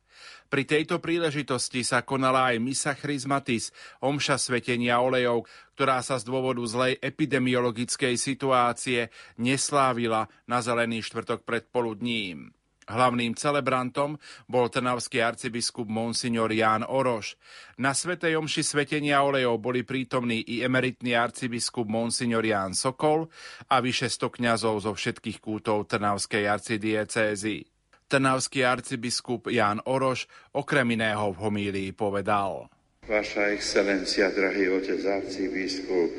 Pri 0.49 0.65
tejto 0.65 0.97
príležitosti 0.97 1.85
sa 1.85 2.01
konala 2.01 2.49
aj 2.49 2.65
misa 2.65 2.97
Chrismatis, 2.97 3.69
omša 4.01 4.41
svetenia 4.41 4.97
olejov, 5.05 5.45
ktorá 5.77 6.01
sa 6.01 6.17
z 6.17 6.25
dôvodu 6.25 6.65
zlej 6.65 6.97
epidemiologickej 6.97 8.17
situácie 8.17 9.13
neslávila 9.37 10.33
na 10.49 10.65
zelený 10.65 11.05
štvrtok 11.05 11.45
pred 11.45 11.69
poludním. 11.69 12.49
Hlavným 12.85 13.33
celebrantom 13.33 14.21
bol 14.45 14.69
trnavský 14.69 15.17
arcibiskup 15.17 15.89
Monsignor 15.89 16.53
Ján 16.53 16.85
Oroš. 16.85 17.33
Na 17.81 17.97
Svetej 17.97 18.37
omši 18.37 18.61
svetenia 18.61 19.25
olejov 19.25 19.57
boli 19.57 19.81
prítomní 19.81 20.45
i 20.45 20.61
emeritný 20.61 21.17
arcibiskup 21.17 21.89
Monsignor 21.89 22.45
Ján 22.45 22.77
Sokol 22.77 23.25
a 23.73 23.81
vyše 23.81 24.05
100 24.05 24.37
kňazov 24.37 24.85
zo 24.85 24.91
všetkých 24.93 25.41
kútov 25.41 25.89
Trnavskej 25.89 26.45
arcidiecézy. 26.45 27.65
Trnavský 28.05 28.61
arcibiskup 28.61 29.49
Ján 29.49 29.81
Oroš 29.89 30.29
okrem 30.53 30.85
iného 30.93 31.33
v 31.33 31.41
homílii 31.41 31.89
povedal. 31.97 32.69
Vaša 33.09 33.49
excelencia, 33.53 34.29
drahý 34.29 34.69
otec 34.77 35.01
arcibiskup, 35.01 36.09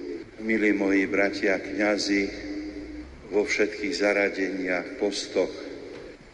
milí 0.42 0.74
moji 0.74 1.06
bratia 1.06 1.62
kňazi, 1.62 2.22
vo 3.30 3.42
všetkých 3.42 3.94
zaradeniach, 3.94 4.98
postoch, 5.02 5.50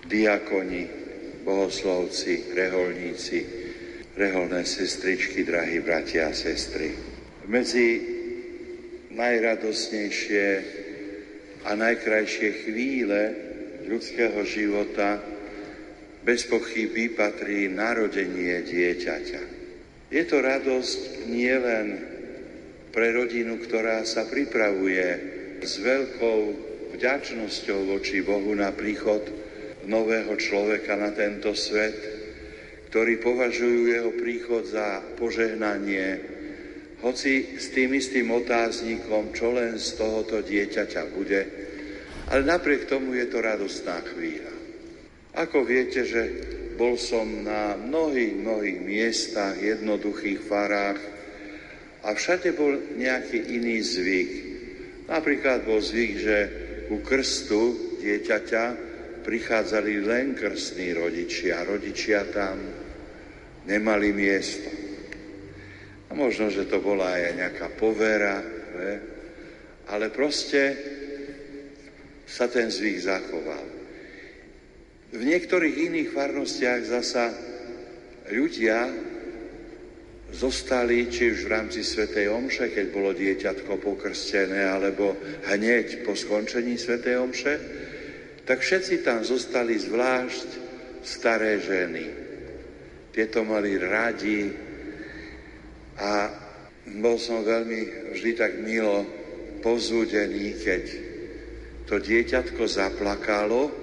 diakoni, 0.06 0.84
bohoslovci, 1.42 2.54
reholníci, 2.54 3.38
reholné 4.16 4.62
sestričky, 4.66 5.42
drahí 5.42 5.80
bratia 5.80 6.30
a 6.30 6.36
sestry. 6.36 6.94
Medzi 7.48 7.88
najradosnejšie 9.12 10.46
a 11.62 11.70
najkrajšie 11.78 12.50
chvíle 12.66 13.20
ľudského 13.86 14.40
života 14.46 15.18
bez 16.22 16.46
pochyby 16.46 17.10
patrí 17.18 17.66
narodenie 17.66 18.62
dieťaťa. 18.62 19.42
Je 20.12 20.22
to 20.28 20.38
radosť 20.38 21.26
nielen 21.26 21.86
pre 22.92 23.10
rodinu, 23.10 23.58
ktorá 23.58 24.04
sa 24.04 24.28
pripravuje 24.28 25.06
s 25.64 25.80
veľkou 25.80 26.40
vďačnosťou 26.94 27.80
voči 27.88 28.20
Bohu 28.20 28.52
na 28.52 28.70
príchod 28.70 29.24
nového 29.86 30.34
človeka 30.38 30.94
na 30.94 31.10
tento 31.10 31.54
svet, 31.56 31.96
ktorí 32.92 33.24
považujú 33.24 33.80
jeho 33.88 34.12
príchod 34.12 34.68
za 34.68 35.00
požehnanie, 35.16 36.20
hoci 37.02 37.58
s 37.58 37.72
tým 37.74 37.96
istým 37.98 38.30
otáznikom, 38.30 39.34
čo 39.34 39.56
len 39.56 39.80
z 39.80 39.98
tohoto 39.98 40.44
dieťaťa 40.44 41.02
bude, 41.10 41.40
ale 42.30 42.42
napriek 42.46 42.86
tomu 42.86 43.18
je 43.18 43.26
to 43.26 43.42
radostná 43.42 43.98
chvíľa. 44.06 44.54
Ako 45.32 45.64
viete, 45.64 46.04
že 46.04 46.22
bol 46.76 47.00
som 47.00 47.24
na 47.42 47.74
mnohých, 47.80 48.36
mnohých 48.38 48.78
miestach, 48.84 49.56
jednoduchých 49.56 50.40
farách 50.44 51.00
a 52.04 52.12
všade 52.12 52.52
bol 52.52 52.76
nejaký 53.00 53.40
iný 53.56 53.80
zvyk. 53.80 54.30
Napríklad 55.08 55.64
bol 55.64 55.80
zvyk, 55.80 56.12
že 56.20 56.38
ku 56.92 57.00
krstu 57.00 57.96
dieťaťa 58.04 58.91
prichádzali 59.22 60.02
len 60.02 60.34
krstní 60.34 60.92
rodičia. 60.92 61.62
Rodičia 61.64 62.26
tam 62.28 62.58
nemali 63.64 64.10
miesto. 64.10 64.70
A 66.10 66.12
možno, 66.12 66.52
že 66.52 66.68
to 66.68 66.82
bola 66.82 67.16
aj 67.16 67.38
nejaká 67.38 67.68
povera, 67.72 68.42
ne? 68.76 68.94
ale 69.88 70.12
proste 70.12 70.76
sa 72.28 72.50
ten 72.52 72.68
zvyk 72.68 72.98
zachoval. 73.00 73.64
V 75.12 75.22
niektorých 75.22 75.76
iných 75.92 76.08
farnostiach 76.12 76.82
zasa 76.84 77.32
ľudia 78.32 78.88
zostali, 80.32 81.12
či 81.12 81.36
už 81.36 81.44
v 81.44 81.52
rámci 81.52 81.84
Svetej 81.84 82.32
Omše, 82.32 82.72
keď 82.72 82.86
bolo 82.88 83.12
dieťatko 83.12 83.76
pokrstené, 83.76 84.64
alebo 84.64 85.12
hneď 85.52 86.08
po 86.08 86.16
skončení 86.16 86.80
Svetej 86.80 87.20
Omše, 87.20 87.54
tak 88.44 88.58
všetci 88.60 89.06
tam 89.06 89.22
zostali 89.22 89.78
zvlášť 89.78 90.48
staré 91.02 91.62
ženy. 91.62 92.06
Tieto 93.12 93.44
mali 93.44 93.76
radi 93.76 94.50
a 96.00 96.32
bol 96.98 97.20
som 97.20 97.44
veľmi 97.44 98.10
vždy 98.16 98.32
tak 98.34 98.58
milo 98.58 99.06
povzúdený, 99.62 100.58
keď 100.58 100.84
to 101.86 102.00
dieťatko 102.02 102.62
zaplakalo 102.66 103.82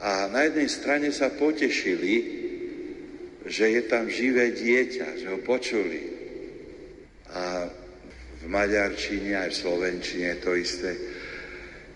a 0.00 0.28
na 0.28 0.44
jednej 0.44 0.68
strane 0.68 1.08
sa 1.10 1.32
potešili, 1.32 2.14
že 3.48 3.64
je 3.72 3.82
tam 3.88 4.06
živé 4.12 4.52
dieťa, 4.52 5.06
že 5.16 5.26
ho 5.32 5.38
počuli. 5.40 6.00
A 7.32 7.66
v 8.38 8.44
maďarčine 8.46 9.34
aj 9.34 9.50
v 9.50 9.60
slovenčine 9.66 10.30
to 10.38 10.52
isté 10.54 10.94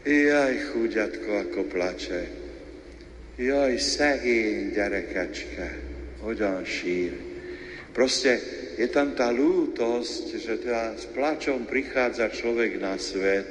Jaj, 0.00 0.72
chúďatko, 0.72 1.28
ako 1.44 1.60
plače. 1.68 2.24
Jaj, 3.36 3.76
szegény 3.76 4.72
gyerekecske, 4.72 5.66
hogyan 6.24 6.64
sír. 6.64 7.12
Proste 7.92 8.40
je 8.80 8.88
tam 8.88 9.12
tá 9.12 9.28
lútosť, 9.28 10.40
že 10.40 10.64
teda 10.64 10.96
s 10.96 11.04
plačom 11.12 11.68
prichádza 11.68 12.32
človek 12.32 12.80
na 12.80 12.96
svet 12.96 13.44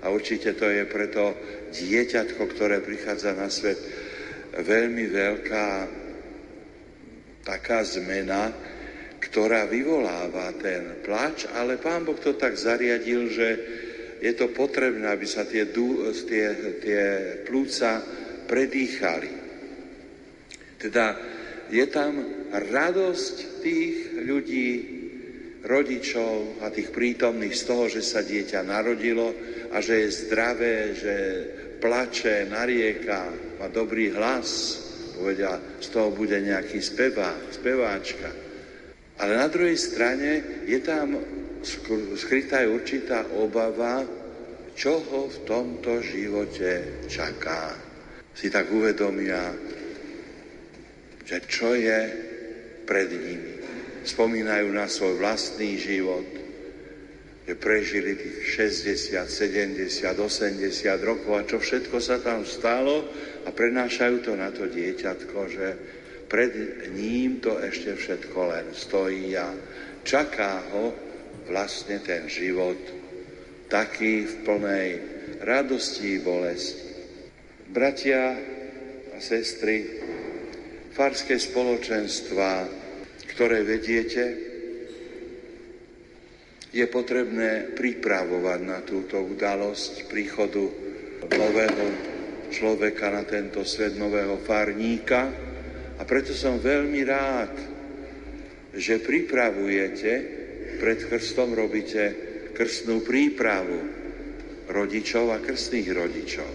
a 0.00 0.08
určite 0.08 0.56
to 0.56 0.72
je 0.72 0.88
preto 0.88 1.36
dieťatko, 1.76 2.42
ktoré 2.56 2.80
prichádza 2.80 3.36
na 3.36 3.52
svet, 3.52 3.76
veľmi 4.56 5.04
veľká 5.12 5.68
taká 7.44 7.84
zmena, 7.84 8.56
ktorá 9.20 9.68
vyvoláva 9.68 10.48
ten 10.56 11.04
plač, 11.04 11.44
ale 11.52 11.76
pán 11.76 12.08
Boh 12.08 12.16
to 12.16 12.32
tak 12.40 12.56
zariadil, 12.56 13.28
že 13.28 13.48
je 14.24 14.32
to 14.32 14.48
potrebné, 14.56 15.04
aby 15.04 15.28
sa 15.28 15.44
tie, 15.44 15.68
tie, 15.68 16.46
tie 16.80 17.02
plúca 17.44 18.00
predýchali. 18.48 19.32
Teda 20.80 21.12
je 21.68 21.84
tam 21.92 22.24
radosť 22.48 23.34
tých 23.60 24.24
ľudí, 24.24 24.68
rodičov 25.64 26.60
a 26.64 26.68
tých 26.72 26.92
prítomných 26.92 27.56
z 27.56 27.62
toho, 27.64 27.84
že 27.88 28.04
sa 28.04 28.20
dieťa 28.20 28.64
narodilo 28.64 29.32
a 29.72 29.80
že 29.80 30.04
je 30.04 30.16
zdravé, 30.24 30.76
že 30.92 31.14
plače, 31.80 32.48
narieka, 32.48 33.28
má 33.60 33.68
dobrý 33.72 34.12
hlas, 34.12 34.80
povedia, 35.16 35.56
z 35.80 35.88
toho 35.88 36.12
bude 36.12 36.36
nejaký 36.36 36.80
spevá, 36.84 37.32
speváčka. 37.48 38.28
Ale 39.20 39.40
na 39.40 39.48
druhej 39.48 39.76
strane 39.76 40.64
je 40.68 40.80
tam 40.84 41.16
skrytá 42.14 42.62
je 42.62 42.68
určitá 42.70 43.24
obava, 43.34 44.04
čo 44.74 45.00
ho 45.00 45.30
v 45.30 45.38
tomto 45.46 46.02
živote 46.02 47.04
čaká. 47.06 47.74
Si 48.34 48.50
tak 48.50 48.68
uvedomia, 48.74 49.54
že 51.24 51.38
čo 51.46 51.72
je 51.72 52.00
pred 52.84 53.08
nimi. 53.08 53.54
Spomínajú 54.04 54.68
na 54.74 54.84
svoj 54.84 55.16
vlastný 55.16 55.80
život, 55.80 56.26
že 57.44 57.54
prežili 57.56 58.16
tých 58.16 58.38
60, 58.84 59.24
70, 59.28 59.88
80 59.88 61.08
rokov 61.08 61.32
a 61.32 61.48
čo 61.48 61.56
všetko 61.60 61.96
sa 62.00 62.20
tam 62.20 62.44
stalo 62.44 63.04
a 63.44 63.48
prenášajú 63.52 64.16
to 64.24 64.32
na 64.36 64.52
to 64.52 64.68
dieťatko, 64.68 65.38
že 65.48 65.66
pred 66.28 66.52
ním 66.96 67.40
to 67.44 67.60
ešte 67.60 67.96
všetko 67.96 68.38
len 68.48 68.66
stojí 68.72 69.36
a 69.36 69.52
čaká 70.04 70.60
ho 70.72 71.13
vlastne 71.48 72.00
ten 72.00 72.28
život 72.28 72.78
taký 73.68 74.28
v 74.28 74.34
plnej 74.44 74.88
radosti 75.42 76.16
i 76.16 76.22
bolesti. 76.22 76.84
Bratia 77.74 78.38
a 79.14 79.18
sestry, 79.18 79.82
farské 80.94 81.38
spoločenstva, 81.38 82.68
ktoré 83.34 83.66
vediete, 83.66 84.24
je 86.74 86.86
potrebné 86.90 87.70
pripravovať 87.74 88.60
na 88.66 88.82
túto 88.82 89.22
udalosť 89.22 90.10
príchodu 90.10 90.66
nového 91.30 91.86
človeka 92.50 93.10
na 93.14 93.22
tento 93.22 93.62
svet, 93.62 93.94
nového 93.94 94.38
farníka. 94.42 95.30
A 95.94 96.02
preto 96.02 96.34
som 96.34 96.58
veľmi 96.58 97.00
rád, 97.06 97.54
že 98.74 98.98
pripravujete 98.98 100.43
pred 100.78 100.98
krstom 101.10 101.54
robíte 101.54 102.02
krstnú 102.54 103.02
prípravu 103.02 103.78
rodičov 104.70 105.34
a 105.34 105.42
krstných 105.42 105.88
rodičov. 105.90 106.50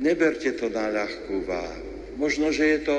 Neberte 0.00 0.56
to 0.56 0.72
na 0.72 0.88
ľahkú 0.88 1.44
váhu. 1.44 2.16
možno, 2.16 2.48
že 2.52 2.64
je 2.76 2.80
to 2.84 2.98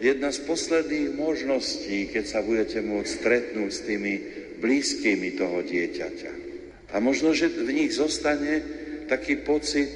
jedna 0.00 0.32
z 0.32 0.40
posledných 0.44 1.16
možností, 1.16 2.08
keď 2.12 2.24
sa 2.24 2.40
budete 2.44 2.84
môcť 2.84 3.08
stretnúť 3.08 3.70
s 3.72 3.80
tými 3.84 4.14
blízkymi 4.60 5.36
toho 5.36 5.64
dieťaťa. 5.64 6.32
A 6.92 6.96
možno, 7.00 7.32
že 7.32 7.48
v 7.48 7.70
nich 7.72 7.96
zostane 7.96 8.60
taký 9.08 9.40
pocit 9.40 9.92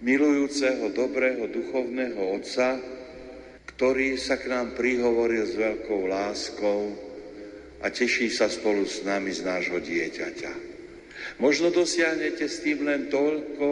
milujúceho, 0.00 0.92
dobrého, 0.92 1.48
duchovného 1.48 2.40
otca, 2.40 2.80
ktorý 3.76 4.20
sa 4.20 4.36
k 4.36 4.52
nám 4.52 4.76
prihovoril 4.76 5.44
s 5.44 5.56
veľkou 5.56 6.02
láskou 6.08 7.09
a 7.80 7.86
teší 7.88 8.28
sa 8.28 8.52
spolu 8.52 8.84
s 8.84 9.00
nami 9.02 9.32
z 9.32 9.40
nášho 9.44 9.80
dieťaťa. 9.80 10.52
Možno 11.40 11.72
dosiahnete 11.72 12.44
s 12.44 12.60
tým 12.60 12.84
len 12.84 13.08
toľko, 13.08 13.68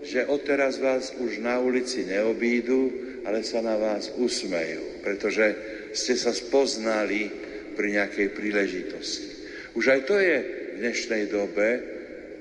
že 0.00 0.24
odteraz 0.24 0.80
vás 0.80 1.12
už 1.20 1.44
na 1.44 1.60
ulici 1.60 2.08
neobídu, 2.08 2.88
ale 3.28 3.44
sa 3.44 3.60
na 3.60 3.76
vás 3.76 4.08
usmejú, 4.16 5.04
pretože 5.04 5.52
ste 5.92 6.16
sa 6.16 6.32
spoznali 6.32 7.28
pri 7.76 8.00
nejakej 8.00 8.28
príležitosti. 8.32 9.28
Už 9.76 9.92
aj 9.92 10.00
to 10.08 10.16
je 10.16 10.36
v 10.40 10.76
dnešnej 10.80 11.24
dobe 11.28 11.68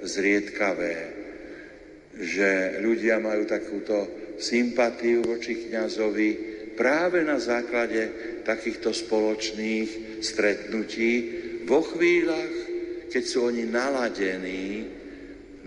zriedkavé, 0.08 0.96
že 2.20 2.80
ľudia 2.80 3.20
majú 3.20 3.44
takúto 3.44 4.08
sympatiu 4.40 5.24
voči 5.28 5.68
kniazovi 5.68 6.49
práve 6.80 7.28
na 7.28 7.36
základe 7.36 8.08
takýchto 8.48 8.96
spoločných 8.96 10.24
stretnutí 10.24 11.12
vo 11.68 11.84
chvíľach, 11.84 12.54
keď 13.12 13.24
sú 13.28 13.52
oni 13.52 13.68
naladení 13.68 14.88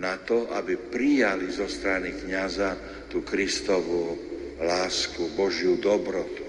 na 0.00 0.16
to, 0.24 0.48
aby 0.56 0.80
prijali 0.80 1.52
zo 1.52 1.68
strany 1.68 2.16
kniaza 2.16 3.04
tú 3.12 3.20
Kristovú 3.20 4.16
lásku, 4.56 5.36
Božiu 5.36 5.76
dobrotu. 5.76 6.48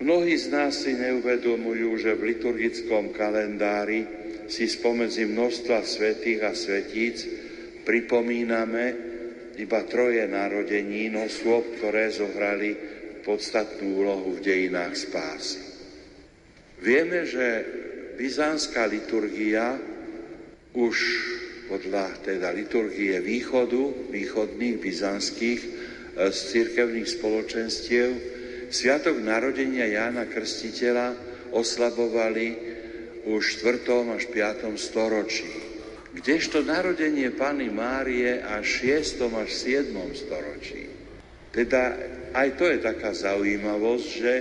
Mnohí 0.00 0.40
z 0.40 0.46
nás 0.56 0.88
si 0.88 0.96
neuvedomujú, 0.96 2.00
že 2.00 2.16
v 2.16 2.32
liturgickom 2.32 3.12
kalendári 3.12 4.06
si 4.48 4.64
spomedzi 4.64 5.28
množstva 5.28 5.84
svetých 5.84 6.40
a 6.48 6.56
svetíc 6.56 7.28
pripomíname 7.84 8.84
iba 9.58 9.80
troje 9.84 10.22
narodení 10.24 11.10
osôb, 11.18 11.76
ktoré 11.76 12.14
zohrali 12.14 12.97
podstatnú 13.28 14.00
úlohu 14.00 14.40
v 14.40 14.40
dejinách 14.40 14.96
spásy. 14.96 15.60
Vieme, 16.80 17.28
že 17.28 17.46
byzánska 18.16 18.88
liturgia 18.88 19.76
už 20.72 20.96
podľa 21.68 22.24
teda 22.24 22.48
liturgie 22.56 23.20
východu, 23.20 24.08
východných 24.08 24.80
byzantských, 24.80 25.60
z 26.18 26.38
církevných 26.50 27.06
spoločenstiev 27.06 28.10
Sviatok 28.68 29.22
narodenia 29.22 29.86
Jána 29.88 30.28
Krstiteľa 30.28 31.16
oslabovali 31.56 32.46
už 33.24 33.64
4. 33.64 34.12
až 34.12 34.28
5. 34.28 34.76
storočí. 34.76 35.48
Kdežto 36.12 36.66
narodenie 36.66 37.32
Pany 37.32 37.72
Márie 37.72 38.44
až 38.44 38.82
6. 38.82 39.24
až 39.30 39.50
7. 39.52 39.94
storočí. 40.12 40.97
Teda 41.58 41.98
aj 42.38 42.54
to 42.54 42.70
je 42.70 42.78
taká 42.78 43.10
zaujímavosť, 43.10 44.06
že 44.06 44.34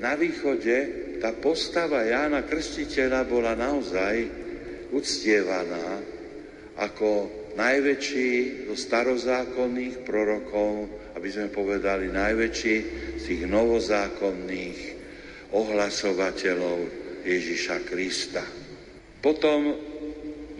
na 0.00 0.16
východe 0.16 0.76
tá 1.20 1.36
postava 1.36 2.00
Jána 2.08 2.40
Krstiteľa 2.48 3.28
bola 3.28 3.52
naozaj 3.52 4.16
uctievaná 4.88 6.00
ako 6.80 7.28
najväčší 7.52 8.64
zo 8.64 8.80
starozákonných 8.80 10.08
prorokov, 10.08 10.88
aby 11.20 11.28
sme 11.28 11.52
povedali 11.52 12.08
najväčší 12.08 12.76
z 13.20 13.22
tých 13.28 13.44
novozákonných 13.44 14.78
ohlasovateľov 15.52 16.78
Ježiša 17.28 17.76
Krista. 17.84 18.40
Potom 19.20 19.76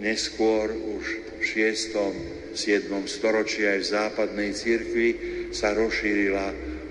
neskôr 0.04 0.68
už 0.68 1.04
v 1.38 1.42
6. 1.72 2.52
7. 2.58 2.90
storočí 3.06 3.62
aj 3.62 3.78
v 3.78 3.90
západnej 3.94 4.50
cirkvi 4.50 5.37
sa 5.50 5.72
rozšírila 5.72 6.46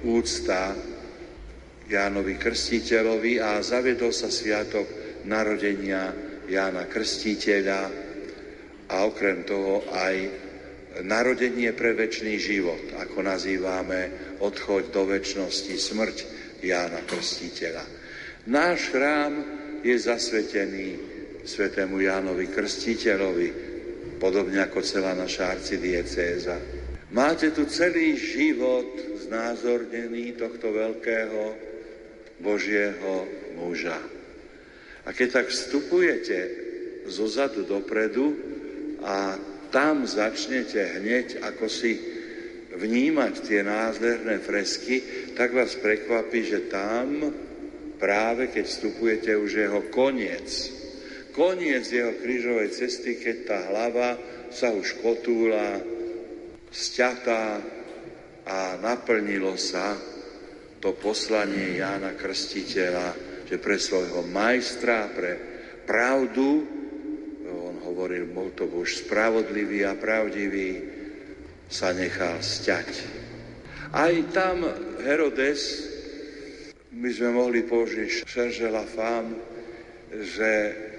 úcta 0.06 0.76
Jánovi 1.88 2.36
Krstiteľovi 2.36 3.40
a 3.40 3.64
zavedol 3.64 4.12
sa 4.12 4.28
sviatok 4.28 4.86
narodenia 5.24 6.12
Jána 6.48 6.88
Krstiteľa, 6.88 8.08
a 8.88 9.04
okrem 9.04 9.44
toho 9.44 9.84
aj 9.92 10.16
narodenie 11.04 11.76
pre 11.76 11.92
väčší 11.92 12.40
život, 12.40 12.96
ako 12.96 13.20
nazývame 13.20 14.32
odchoď 14.40 14.84
do 14.96 15.04
väčšnosti, 15.12 15.76
smrť 15.76 16.18
Jána 16.64 17.04
Krstiteľa. 17.04 17.86
Náš 18.48 18.96
chrám 18.96 19.34
je 19.84 19.96
zasvetený 20.00 20.88
svetému 21.44 22.00
Jánovi 22.00 22.48
Krstiteľovi, 22.48 23.50
podobne 24.18 24.64
ako 24.64 24.80
celá 24.82 25.14
naša 25.14 25.54
arcidiecéza. 25.54 26.77
Máte 27.08 27.56
tu 27.56 27.64
celý 27.72 28.20
život 28.20 28.88
znázornený 29.28 30.36
tohto 30.36 30.76
veľkého 30.76 31.56
Božieho 32.44 33.24
muža. 33.56 33.96
A 35.08 35.16
keď 35.16 35.40
tak 35.40 35.48
vstupujete 35.48 36.40
zo 37.08 37.32
zadu 37.32 37.64
dopredu, 37.64 38.36
a 39.08 39.40
tam 39.72 40.04
začnete 40.04 41.00
hneď 41.00 41.40
ako 41.48 41.72
si 41.72 41.96
vnímať 42.76 43.34
tie 43.40 43.62
názorné 43.64 44.44
fresky, 44.44 45.00
tak 45.32 45.56
vás 45.56 45.80
prekvapí, 45.80 46.44
že 46.44 46.68
tam 46.68 47.24
práve 47.96 48.52
keď 48.52 48.66
vstupujete 48.68 49.32
už 49.40 49.52
jeho 49.64 49.82
koniec. 49.96 50.76
Koniec 51.32 51.88
jeho 51.88 52.20
krížovej 52.20 52.74
cesty, 52.74 53.16
keď 53.16 53.38
tá 53.48 53.58
hlava 53.70 54.18
sa 54.52 54.74
už 54.74 55.00
kotúla, 55.00 55.97
sťatá 56.72 57.44
a 58.48 58.80
naplnilo 58.80 59.56
sa 59.60 59.98
to 60.80 60.94
poslanie 60.96 61.82
Jána 61.82 62.14
Krstiteľa, 62.14 63.08
že 63.48 63.58
pre 63.58 63.76
svojho 63.82 64.24
majstra, 64.28 65.10
pre 65.12 65.32
pravdu 65.88 66.78
hovoril, 67.88 68.30
bol 68.30 68.54
to 68.54 68.70
Bož 68.70 69.08
spravodlivý 69.08 69.88
a 69.88 69.98
pravdivý, 69.98 70.84
sa 71.68 71.92
nechal 71.92 72.40
sťať. 72.40 72.90
Aj 73.92 74.14
tam 74.32 74.64
Herodes, 75.02 75.88
my 76.94 77.10
sme 77.12 77.30
mohli 77.34 77.66
použiť 77.66 78.24
Šeržela 78.24 78.86
Fám, 78.86 79.36
že 80.14 80.52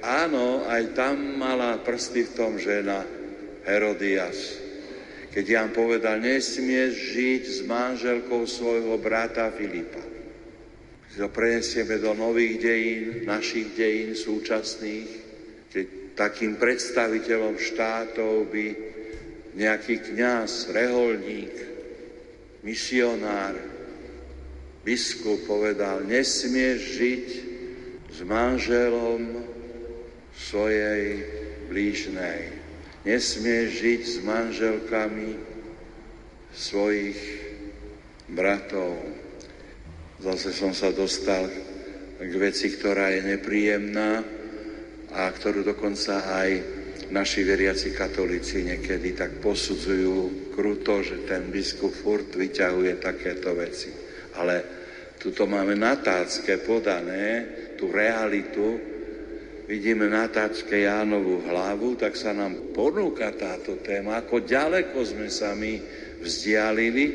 áno, 0.04 0.68
aj 0.68 0.92
tam 0.92 1.40
mala 1.40 1.80
prsty 1.80 2.28
v 2.28 2.34
tom 2.36 2.52
žena 2.60 3.06
Herodias. 3.64 4.67
Keď 5.28 5.44
Jan 5.44 5.70
povedal, 5.76 6.24
nesmieš 6.24 7.14
žiť 7.14 7.42
s 7.44 7.58
manželkou 7.68 8.48
svojho 8.48 8.96
brata 8.96 9.52
Filipa. 9.52 10.00
To 11.18 11.26
prenesieme 11.34 11.98
do 11.98 12.14
nových 12.14 12.62
dejín, 12.62 13.26
našich 13.26 13.74
dejín 13.74 14.14
súčasných, 14.14 15.10
keď 15.66 15.86
takým 16.14 16.54
predstaviteľom 16.54 17.58
štátov 17.58 18.46
by 18.46 18.66
nejaký 19.58 20.14
kňaz, 20.14 20.70
reholník, 20.70 21.54
misionár, 22.62 23.58
biskup 24.86 25.42
povedal, 25.42 26.06
nesmieš 26.06 26.78
žiť 27.02 27.26
s 28.14 28.18
manželom 28.22 29.42
svojej 30.38 31.26
blížnej. 31.66 32.57
Nesmieš 33.08 33.68
žiť 33.72 34.00
s 34.04 34.16
manželkami 34.20 35.30
svojich 36.52 37.16
bratov. 38.28 39.00
Zase 40.20 40.52
som 40.52 40.76
sa 40.76 40.92
dostal 40.92 41.48
k 42.20 42.34
veci, 42.36 42.68
ktorá 42.68 43.08
je 43.16 43.32
nepríjemná, 43.32 44.20
a 45.08 45.24
ktorú 45.32 45.64
dokonca 45.64 46.20
aj 46.36 46.50
naši 47.08 47.48
veriaci 47.48 47.96
katolíci 47.96 48.68
niekedy 48.68 49.16
tak 49.16 49.40
posudzujú 49.40 50.52
kruto, 50.52 51.00
že 51.00 51.24
ten 51.24 51.48
biskup 51.48 51.96
furt 51.96 52.28
vyťahuje 52.36 53.00
takéto 53.00 53.56
veci. 53.56 53.88
Ale 54.36 54.56
tuto 55.16 55.48
máme 55.48 55.72
natácké 55.80 56.60
podané, 56.60 57.48
tú 57.80 57.88
realitu, 57.88 58.97
vidíme 59.68 60.08
na 60.08 60.24
táčke 60.32 60.88
Jánovú 60.88 61.44
hlavu, 61.44 62.00
tak 62.00 62.16
sa 62.16 62.32
nám 62.32 62.72
ponúka 62.72 63.28
táto 63.36 63.76
téma, 63.84 64.24
ako 64.24 64.42
ďaleko 64.42 64.96
sme 65.04 65.28
sa 65.28 65.52
my 65.52 65.76
vzdialili, 66.24 67.06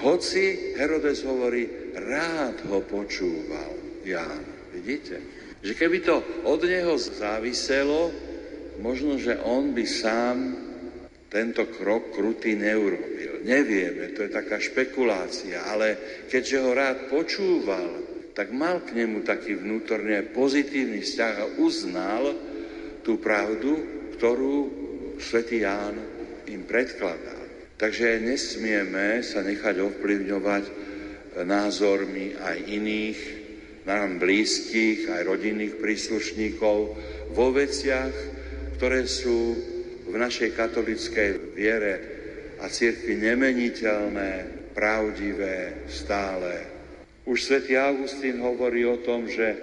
hoci 0.00 0.74
Herodes 0.80 1.20
hovorí, 1.28 1.92
rád 1.92 2.64
ho 2.72 2.80
počúval 2.80 4.02
Ján. 4.02 4.72
Vidíte? 4.72 5.20
Že 5.60 5.72
keby 5.76 5.98
to 6.04 6.16
od 6.48 6.60
neho 6.64 6.96
záviselo, 6.96 8.12
možno, 8.80 9.20
že 9.20 9.36
on 9.44 9.76
by 9.76 9.84
sám 9.84 10.36
tento 11.28 11.68
krok 11.68 12.16
krutý 12.16 12.56
neurobil. 12.56 13.44
Nevieme, 13.44 14.16
to 14.16 14.24
je 14.24 14.30
taká 14.32 14.56
špekulácia, 14.56 15.64
ale 15.64 15.96
keďže 16.28 16.56
ho 16.60 16.70
rád 16.72 16.98
počúval, 17.12 18.15
tak 18.36 18.52
mal 18.52 18.84
k 18.84 18.92
nemu 18.92 19.24
taký 19.24 19.56
vnútorne 19.56 20.20
pozitívny 20.28 21.00
vzťah 21.00 21.34
a 21.40 21.50
uznal 21.56 22.36
tú 23.00 23.16
pravdu, 23.16 23.80
ktorú 24.20 24.56
svätý 25.16 25.64
Ján 25.64 25.96
im 26.44 26.68
predkladá. 26.68 27.32
Takže 27.80 28.20
nesmieme 28.20 29.24
sa 29.24 29.40
nechať 29.40 29.80
ovplyvňovať 29.80 30.64
názormi 31.48 32.36
aj 32.36 32.56
iných, 32.60 33.20
nám 33.88 34.20
blízkych, 34.20 35.08
aj 35.08 35.22
rodinných 35.24 35.80
príslušníkov 35.80 36.78
vo 37.32 37.46
veciach, 37.56 38.12
ktoré 38.76 39.08
sú 39.08 39.56
v 40.06 40.14
našej 40.16 40.52
katolickej 40.52 41.56
viere 41.56 41.94
a 42.60 42.68
cirkvi 42.68 43.16
nemeniteľné, 43.16 44.32
pravdivé, 44.76 45.88
stále. 45.88 46.75
Už 47.26 47.42
svätý 47.42 47.74
Augustín 47.74 48.38
hovorí 48.38 48.86
o 48.86 49.02
tom, 49.02 49.26
že 49.26 49.58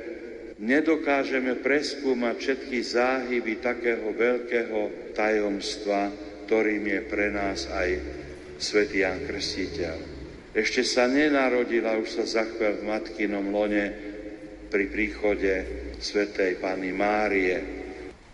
nedokážeme 0.60 1.64
preskúmať 1.64 2.36
všetky 2.36 2.78
záhyby 2.84 3.64
takého 3.64 4.12
veľkého 4.12 5.12
tajomstva, 5.16 6.12
ktorým 6.44 6.84
je 6.92 7.02
pre 7.08 7.32
nás 7.32 7.72
aj 7.72 7.90
svätý 8.60 9.08
Jan 9.08 9.24
Krstiteľ. 9.24 9.96
Ešte 10.52 10.84
sa 10.84 11.08
nenarodila, 11.08 11.96
už 11.98 12.20
sa 12.20 12.26
zachvel 12.28 12.84
v 12.84 12.88
matkinom 12.92 13.48
lone 13.50 13.86
pri 14.68 14.86
príchode 14.92 15.54
svätej 16.04 16.60
Pany 16.60 16.92
Márie. 16.92 17.58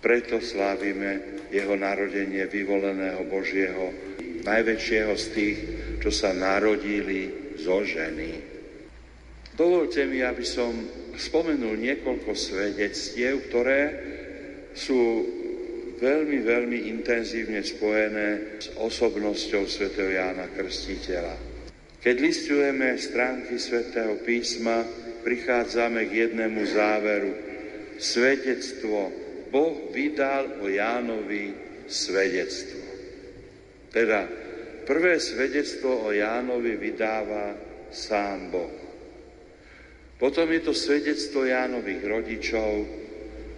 Preto 0.01 0.41
slávime 0.41 1.45
jeho 1.53 1.77
narodenie 1.77 2.49
vyvoleného 2.49 3.29
Božieho, 3.29 3.93
najväčšieho 4.41 5.13
z 5.13 5.25
tých, 5.37 5.59
čo 6.01 6.09
sa 6.09 6.33
narodili 6.33 7.53
zo 7.61 7.85
ženy. 7.85 8.58
Dovolte 9.59 10.07
mi, 10.07 10.23
aby 10.23 10.47
som 10.47 10.71
spomenul 11.19 11.75
niekoľko 11.83 12.31
svedectiev, 12.31 13.51
ktoré 13.51 13.81
sú 14.71 15.27
veľmi, 15.99 16.39
veľmi 16.39 16.87
intenzívne 16.87 17.59
spojené 17.59 18.55
s 18.63 18.71
osobnosťou 18.79 19.67
svätého 19.67 20.15
Jána 20.15 20.47
Krstiteľa. 20.55 21.35
Keď 21.99 22.15
listujeme 22.23 22.95
stránky 22.95 23.59
svätého 23.59 24.15
písma, 24.23 24.87
prichádzame 25.27 26.07
k 26.07 26.31
jednému 26.31 26.63
záveru. 26.63 27.31
Svedectvo. 27.99 29.11
Boh 29.51 29.91
vydal 29.91 30.63
o 30.63 30.71
Jánovi 30.71 31.51
svedectvo. 31.83 32.79
Teda 33.91 34.23
prvé 34.87 35.19
svedectvo 35.19 36.07
o 36.07 36.15
Jánovi 36.15 36.79
vydáva 36.79 37.59
sám 37.91 38.55
Boh. 38.55 38.78
Potom 40.19 40.51
je 40.51 40.59
to 40.59 40.75
svedectvo 40.75 41.47
Jánových 41.47 42.03
rodičov. 42.03 42.83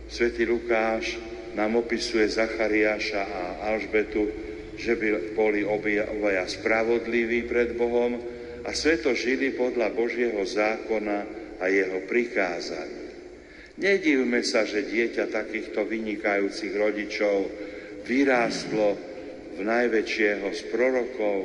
Svetý 0.05 0.45
Lukáš 0.45 1.18
nám 1.57 1.82
opisuje 1.82 2.30
Zachariáša 2.30 3.22
a 3.26 3.43
Alžbetu, 3.74 4.30
že 4.78 4.93
by 4.93 5.34
boli 5.34 5.66
obaja 5.66 6.45
spravodliví 6.45 7.49
pred 7.49 7.74
Bohom 7.74 8.14
a 8.62 8.70
sveto 8.78 9.18
žili 9.18 9.57
podľa 9.57 9.89
Božieho 9.89 10.38
zákona 10.45 11.20
a 11.57 11.66
jeho 11.66 12.05
prikázaní. 12.05 13.09
Nedívme 13.82 14.45
sa, 14.45 14.62
že 14.62 14.86
dieťa 14.86 15.34
takýchto 15.34 15.82
vynikajúcich 15.89 16.78
rodičov 16.78 17.49
vyrástlo 18.05 18.93
v 19.57 19.59
najväčšieho 19.66 20.45
z 20.53 20.62
prorokov 20.70 21.38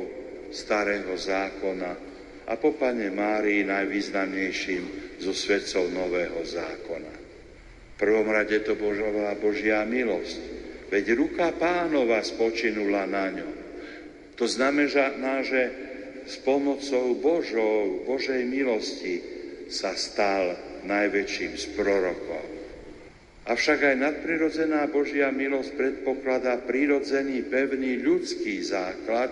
starého 0.53 1.17
zákona 1.17 2.06
a 2.47 2.53
po 2.55 2.73
Pane 2.79 3.11
Márii 3.11 3.67
najvýznamnejším 3.67 4.83
zo 5.19 5.35
svetcov 5.35 5.91
nového 5.91 6.41
zákona 6.47 7.27
prvom 7.97 8.29
rade 8.29 8.61
to 8.61 8.77
bola 8.77 9.33
Božia 9.41 9.81
milosť. 9.83 10.39
Veď 10.87 11.17
ruka 11.17 11.51
pánova 11.57 12.21
spočinula 12.23 13.09
na 13.09 13.27
ňom. 13.33 13.53
To 14.37 14.45
znamená, 14.45 15.43
že 15.43 15.61
s 16.29 16.37
pomocou 16.45 17.17
Božou, 17.17 18.05
Božej 18.05 18.45
milosti 18.45 19.19
sa 19.67 19.97
stal 19.97 20.55
najväčším 20.85 21.51
z 21.57 21.65
prorokov. 21.75 22.45
Avšak 23.47 23.79
aj 23.91 23.95
nadprirodzená 23.95 24.87
Božia 24.91 25.33
milosť 25.33 25.75
predpokladá 25.75 26.61
prirodzený, 26.63 27.47
pevný 27.47 27.99
ľudský 27.99 28.59
základ, 28.61 29.31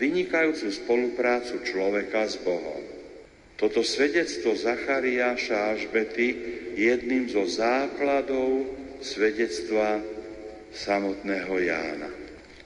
vynikajúcu 0.00 0.68
spoluprácu 0.72 1.60
človeka 1.64 2.24
s 2.28 2.38
Bohom. 2.40 2.82
Toto 3.58 3.86
svedectvo 3.86 4.58
Zachariáša 4.58 5.78
Ažbety 5.78 6.28
jedným 6.74 7.30
zo 7.30 7.46
základov 7.46 8.66
svedectva 8.98 10.02
samotného 10.74 11.54
Jána. 11.62 12.10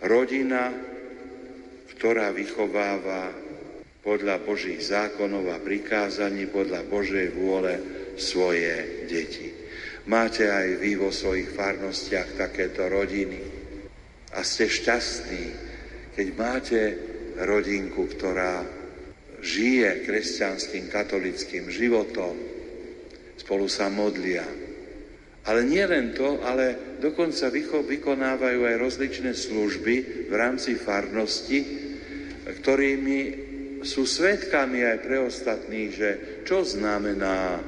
Rodina, 0.01 0.72
ktorá 1.97 2.33
vychováva 2.33 3.29
podľa 4.07 4.39
Božích 4.47 4.79
zákonov 4.79 5.51
a 5.51 5.59
prikázaní, 5.59 6.47
podľa 6.47 6.87
Božej 6.87 7.35
vôle 7.35 7.74
svoje 8.14 9.05
deti. 9.11 9.51
Máte 10.07 10.47
aj 10.47 10.79
vy 10.79 10.95
vo 10.95 11.11
svojich 11.11 11.51
farnostiach 11.51 12.39
takéto 12.39 12.87
rodiny 12.87 13.43
a 14.33 14.41
ste 14.47 14.70
šťastní, 14.70 15.45
keď 16.14 16.27
máte 16.39 16.81
rodinku, 17.45 18.09
ktorá 18.09 18.64
žije 19.45 20.09
kresťanským 20.09 20.89
katolickým 20.89 21.68
životom, 21.68 22.34
spolu 23.37 23.68
sa 23.68 23.93
modlia. 23.93 24.45
Ale 25.47 25.62
nie 25.62 25.84
len 25.87 26.11
to, 26.11 26.43
ale 26.43 26.99
dokonca 26.99 27.53
vykonávajú 27.55 28.61
aj 28.66 28.76
rozličné 28.82 29.30
služby 29.30 30.26
v 30.26 30.34
rámci 30.34 30.74
farnosti, 30.74 31.61
ktorými 32.51 33.20
sú 33.87 34.03
svetkami 34.03 34.82
aj 34.82 34.99
pre 35.07 35.22
ostatných, 35.22 35.91
že 35.95 36.11
čo 36.43 36.66
znamená 36.66 37.62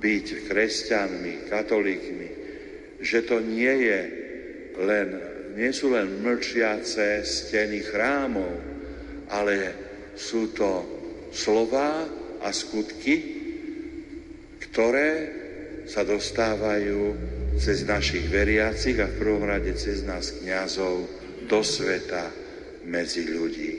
byť 0.00 0.26
kresťanmi, 0.48 1.48
katolíkmi, 1.48 2.28
že 3.00 3.24
to 3.24 3.40
nie 3.40 3.88
je 3.88 4.00
len, 4.80 5.08
nie 5.56 5.72
sú 5.72 5.96
len 5.96 6.20
mlčiace 6.20 7.24
steny 7.24 7.80
chrámov, 7.80 8.69
ale 9.30 9.54
sú 10.18 10.50
to 10.52 10.84
slova 11.30 12.04
a 12.42 12.48
skutky, 12.50 13.40
ktoré 14.70 15.10
sa 15.86 16.06
dostávajú 16.06 17.14
cez 17.58 17.82
našich 17.82 18.30
veriacich 18.30 18.98
a 19.02 19.10
v 19.10 19.18
prvom 19.18 19.44
rade 19.46 19.74
cez 19.74 20.06
nás 20.06 20.38
kňazov 20.38 21.06
do 21.50 21.60
sveta 21.66 22.30
medzi 22.86 23.26
ľudí. 23.26 23.72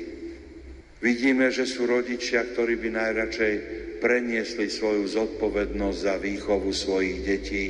Vidíme, 1.02 1.49
že 1.49 1.66
sú 1.66 1.89
rodičia, 1.89 2.45
ktorí 2.45 2.78
by 2.78 2.89
najradšej 2.93 3.56
preniesli 4.04 4.70
svoju 4.70 5.08
zodpovednosť 5.10 5.97
za 5.97 6.16
výchovu 6.22 6.70
svojich 6.70 7.18
detí 7.26 7.66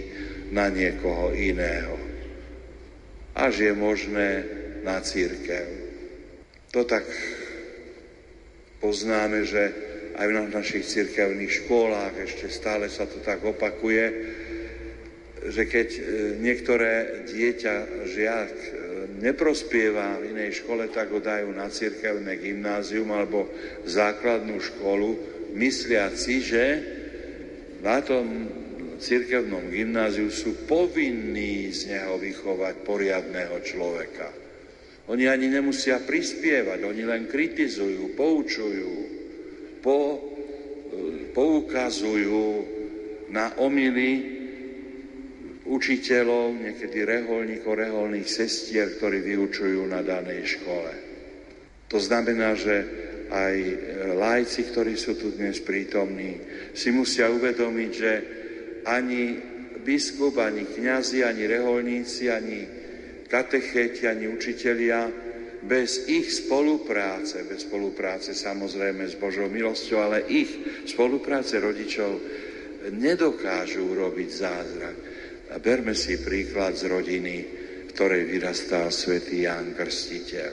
na 0.51 0.67
niekoho 0.67 1.31
iného. 1.31 1.95
Až 3.31 3.71
je 3.71 3.73
možné 3.75 4.31
na 4.83 4.99
církev. 4.99 5.67
To 6.75 6.83
tak 6.83 7.07
poznáme, 8.81 9.45
že 9.45 9.63
aj 10.17 10.25
v 10.27 10.51
našich 10.51 10.85
cirkevných 10.85 11.63
škôlách 11.63 12.13
ešte 12.27 12.51
stále 12.51 12.91
sa 12.91 13.07
to 13.07 13.23
tak 13.23 13.39
opakuje, 13.45 14.05
že 15.41 15.65
keď 15.65 15.89
e, 15.89 16.01
niektoré 16.37 17.25
dieťa, 17.25 17.75
žiak 18.05 18.53
e, 18.53 18.69
neprospieva 19.23 20.21
v 20.21 20.37
inej 20.37 20.61
škole, 20.61 20.85
tak 20.93 21.09
ho 21.09 21.17
dajú 21.17 21.49
na 21.49 21.65
cirkevné 21.71 22.37
gymnázium 22.37 23.09
alebo 23.09 23.49
základnú 23.87 24.61
školu, 24.61 25.17
mysliaci, 25.57 26.33
že 26.41 26.65
na 27.81 27.97
tom 28.05 28.49
cirkevnom 29.01 29.73
gymnáziu 29.73 30.29
sú 30.29 30.69
povinní 30.69 31.73
z 31.73 31.97
neho 31.97 32.21
vychovať 32.21 32.85
poriadného 32.85 33.57
človeka. 33.65 34.29
Oni 35.09 35.25
ani 35.25 35.49
nemusia 35.49 35.97
prispievať, 35.97 36.85
oni 36.85 37.03
len 37.07 37.25
kritizujú, 37.25 38.13
poučujú, 38.13 38.93
po, 39.81 40.21
poukazujú 41.33 42.45
na 43.33 43.57
omily 43.57 44.41
učiteľov, 45.65 46.59
niekedy 46.59 47.07
reholníkov, 47.07 47.79
reholných 47.79 48.27
sestier, 48.27 48.91
ktorí 48.99 49.23
vyučujú 49.23 49.87
na 49.87 50.03
danej 50.03 50.59
škole. 50.59 50.91
To 51.87 51.97
znamená, 51.97 52.53
že 52.59 52.75
aj 53.31 53.55
lajci, 54.19 54.61
ktorí 54.69 54.99
sú 54.99 55.15
tu 55.15 55.31
dnes 55.31 55.63
prítomní, 55.63 56.35
si 56.75 56.91
musia 56.91 57.31
uvedomiť, 57.31 57.91
že 57.95 58.11
ani 58.83 59.23
biskup, 59.81 60.37
ani 60.43 60.67
kňazi, 60.67 61.23
ani 61.23 61.43
reholníci, 61.47 62.27
ani 62.27 62.80
katechéti, 63.31 64.03
ani 64.11 64.27
učitelia 64.27 65.07
bez 65.63 66.11
ich 66.11 66.27
spolupráce, 66.27 67.47
bez 67.47 67.63
spolupráce 67.63 68.35
samozrejme 68.35 69.07
s 69.07 69.15
Božou 69.15 69.47
milosťou, 69.47 69.99
ale 70.03 70.27
ich 70.27 70.83
spolupráce 70.89 71.63
rodičov 71.63 72.19
nedokážu 72.91 73.87
urobiť 73.87 74.29
zázrak. 74.29 74.97
A 75.51 75.55
berme 75.63 75.95
si 75.95 76.19
príklad 76.19 76.75
z 76.75 76.91
rodiny, 76.91 77.35
v 77.87 77.89
ktorej 77.95 78.27
vyrastal 78.27 78.91
svätý 78.91 79.47
Ján 79.47 79.71
Krstiteľ. 79.77 80.51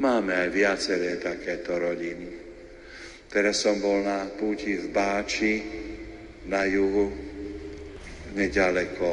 Máme 0.00 0.32
aj 0.34 0.48
viaceré 0.50 1.20
takéto 1.20 1.76
rodiny. 1.76 2.30
Teraz 3.30 3.62
som 3.62 3.78
bol 3.78 4.02
na 4.02 4.26
púti 4.26 4.74
v 4.74 4.90
Báči, 4.90 5.54
na 6.50 6.66
juhu, 6.66 7.12
nedaleko 8.34 9.10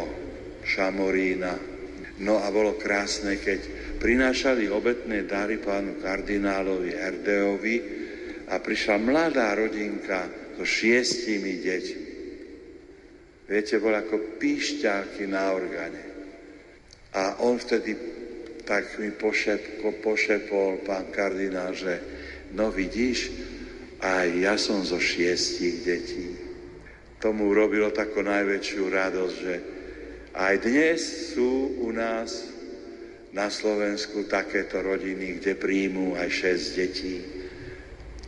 Šamorína. 0.65 1.76
No 2.17 2.41
a 2.41 2.49
bolo 2.49 2.81
krásne, 2.81 3.37
keď 3.37 3.59
prinášali 4.01 4.73
obetné 4.73 5.29
dary 5.29 5.61
pánu 5.61 6.01
kardinálovi 6.01 6.97
Erdeovi 6.97 7.77
a 8.49 8.57
prišla 8.57 8.97
mladá 8.97 9.53
rodinka 9.53 10.53
so 10.57 10.65
šiestimi 10.65 11.61
deťmi. 11.61 12.07
Viete, 13.47 13.77
bol 13.77 13.93
ako 13.93 14.41
píšťalky 14.41 15.29
na 15.29 15.53
organe. 15.53 16.03
A 17.13 17.39
on 17.45 17.61
vtedy 17.61 17.93
tak 18.67 18.99
mi 18.99 19.15
pošepko, 19.15 20.03
pošepol 20.03 20.83
pán 20.83 21.07
kardinál, 21.13 21.71
že 21.71 22.01
no 22.51 22.67
vidíš, 22.67 23.31
aj 24.03 24.27
ja 24.35 24.59
som 24.59 24.83
zo 24.83 24.99
šiestich 24.99 25.87
detí. 25.87 26.27
Tomu 27.17 27.47
urobilo 27.49 27.89
takú 27.95 28.19
najväčšiu 28.21 28.83
radosť, 28.83 29.35
že 29.39 29.76
aj 30.37 30.55
dnes 30.61 31.01
sú 31.33 31.81
u 31.81 31.89
nás 31.89 32.45
na 33.33 33.49
Slovensku 33.49 34.29
takéto 34.29 34.85
rodiny, 34.85 35.41
kde 35.41 35.57
príjmú 35.57 36.13
aj 36.13 36.29
šesť 36.29 36.65
detí. 36.77 37.17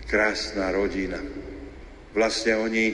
Krásna 0.09 0.73
rodina. 0.73 1.21
Vlastne 2.17 2.57
oni 2.57 2.85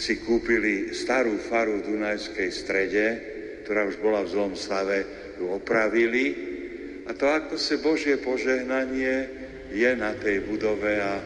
si 0.00 0.24
kúpili 0.24 0.96
starú 0.96 1.36
faru 1.36 1.84
v 1.84 1.92
Dunajskej 1.92 2.50
strede, 2.50 3.06
ktorá 3.62 3.84
už 3.84 4.00
bola 4.00 4.24
v 4.24 4.32
zlom 4.32 4.56
stave, 4.56 5.04
ju 5.36 5.52
opravili 5.52 6.24
a 7.04 7.12
to 7.12 7.28
ako 7.28 7.60
se 7.60 7.76
Božie 7.76 8.16
požehnanie 8.16 9.28
je 9.72 9.90
na 9.92 10.16
tej 10.16 10.40
budove 10.48 10.96
a 11.00 11.20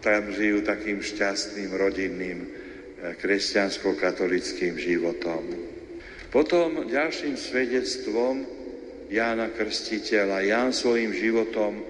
tam 0.00 0.32
žijú 0.32 0.64
takým 0.64 1.04
šťastným 1.04 1.76
rodinným 1.76 2.38
e, 2.44 2.48
kresťansko-katolickým 3.20 4.80
životom. 4.80 5.69
Potom 6.30 6.86
ďalším 6.86 7.34
svedectvom 7.34 8.46
Jána 9.10 9.50
Krstiteľa. 9.50 10.46
Ján 10.46 10.70
svojim 10.70 11.10
životom, 11.10 11.82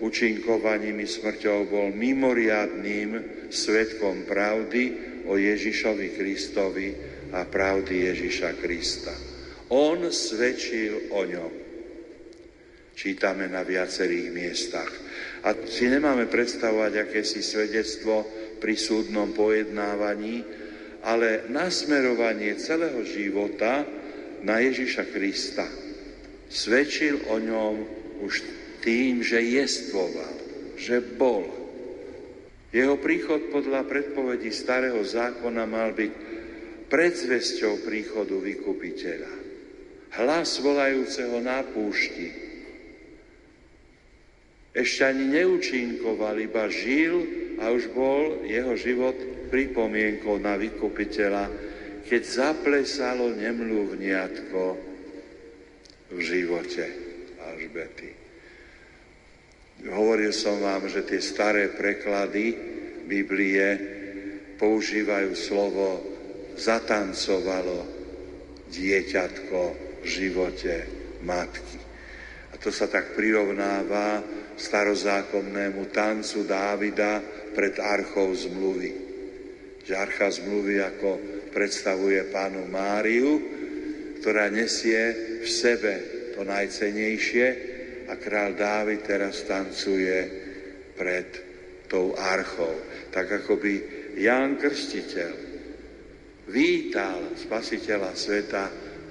učinkovaním 0.00 1.04
i 1.04 1.08
smrťou 1.08 1.68
bol 1.68 1.92
mimoriadným 1.92 3.10
svetkom 3.52 4.24
pravdy, 4.24 5.12
o 5.28 5.38
Ježišovi 5.38 6.18
Kristovi 6.18 6.88
a 7.30 7.46
pravdy 7.46 8.10
Ježiša 8.10 8.58
Krista. 8.58 9.14
On 9.70 10.02
svedčil 10.10 11.14
o 11.14 11.22
ňom. 11.22 11.52
Čítame 12.92 13.48
na 13.48 13.64
viacerých 13.64 14.28
miestach. 14.34 14.90
A 15.46 15.54
si 15.64 15.88
nemáme 15.88 16.26
predstavovať 16.26 17.08
akési 17.08 17.40
svedectvo 17.40 18.26
pri 18.60 18.74
súdnom 18.74 19.32
pojednávaní, 19.32 20.61
ale 21.02 21.50
nasmerovanie 21.50 22.54
celého 22.62 23.02
života 23.02 23.82
na 24.46 24.62
Ježiša 24.62 25.10
Krista. 25.10 25.66
Svedčil 26.46 27.26
o 27.26 27.42
ňom 27.42 27.74
už 28.22 28.42
tým, 28.82 29.22
že 29.22 29.42
jestvoval, 29.42 30.34
že 30.78 31.02
bol, 31.02 31.46
jeho 32.72 32.96
príchod 32.96 33.52
podľa 33.52 33.84
predpovedí 33.84 34.48
starého 34.48 35.04
zákona 35.04 35.68
mal 35.68 35.92
byť 35.92 36.12
predzvesťou 36.88 37.84
príchodu 37.84 38.32
vykupiteľa. 38.32 39.32
Hlas 40.12 40.60
volajúceho 40.60 41.36
na 41.40 41.64
púšti. 41.64 42.28
Ešte 44.72 45.04
ani 45.04 45.24
neúčinkoval, 45.36 46.40
iba 46.40 46.64
žil 46.72 47.16
a 47.60 47.68
už 47.72 47.92
bol 47.92 48.44
jeho 48.48 48.72
život 48.76 49.16
pripomienkou 49.52 50.40
na 50.40 50.56
vykupiteľa, 50.56 51.44
keď 52.08 52.22
zaplesalo 52.24 53.36
nemluvniatko 53.36 54.62
v 56.08 56.18
živote 56.24 56.84
Alžbety. 57.44 58.10
Hovoril 59.92 60.32
som 60.32 60.56
vám, 60.56 60.88
že 60.88 61.04
tie 61.04 61.20
staré 61.20 61.68
preklady 61.68 62.54
Biblie 63.04 63.66
používajú 64.56 65.30
slovo 65.36 66.00
zatancovalo 66.54 67.82
dieťatko 68.70 69.60
v 70.00 70.06
živote 70.06 70.74
matky. 71.26 71.78
A 72.52 72.54
to 72.62 72.70
sa 72.70 72.86
tak 72.86 73.18
prirovnáva 73.18 74.22
starozákonnému 74.54 75.90
tancu 75.90 76.46
Dávida 76.46 77.18
pred 77.50 77.74
archou 77.82 78.30
zmluvy. 78.30 79.01
Že 79.82 79.92
archa 79.98 80.30
zmluvy 80.30 80.78
ako 80.78 81.10
predstavuje 81.50 82.22
pánu 82.30 82.66
Máriu, 82.70 83.42
ktorá 84.22 84.46
nesie 84.48 85.14
v 85.42 85.48
sebe 85.50 85.92
to 86.38 86.46
najcenejšie, 86.46 87.72
a 88.12 88.18
král 88.20 88.52
Dávid 88.52 89.08
teraz 89.08 89.40
tancuje 89.48 90.28
pred 90.92 91.28
tou 91.88 92.12
archou. 92.12 92.76
Tak 93.08 93.44
ako 93.44 93.56
by 93.56 93.74
Ján 94.20 94.60
Krstiteľ 94.60 95.32
vítal 96.52 97.32
spasiteľa 97.38 98.12
sveta 98.12 98.64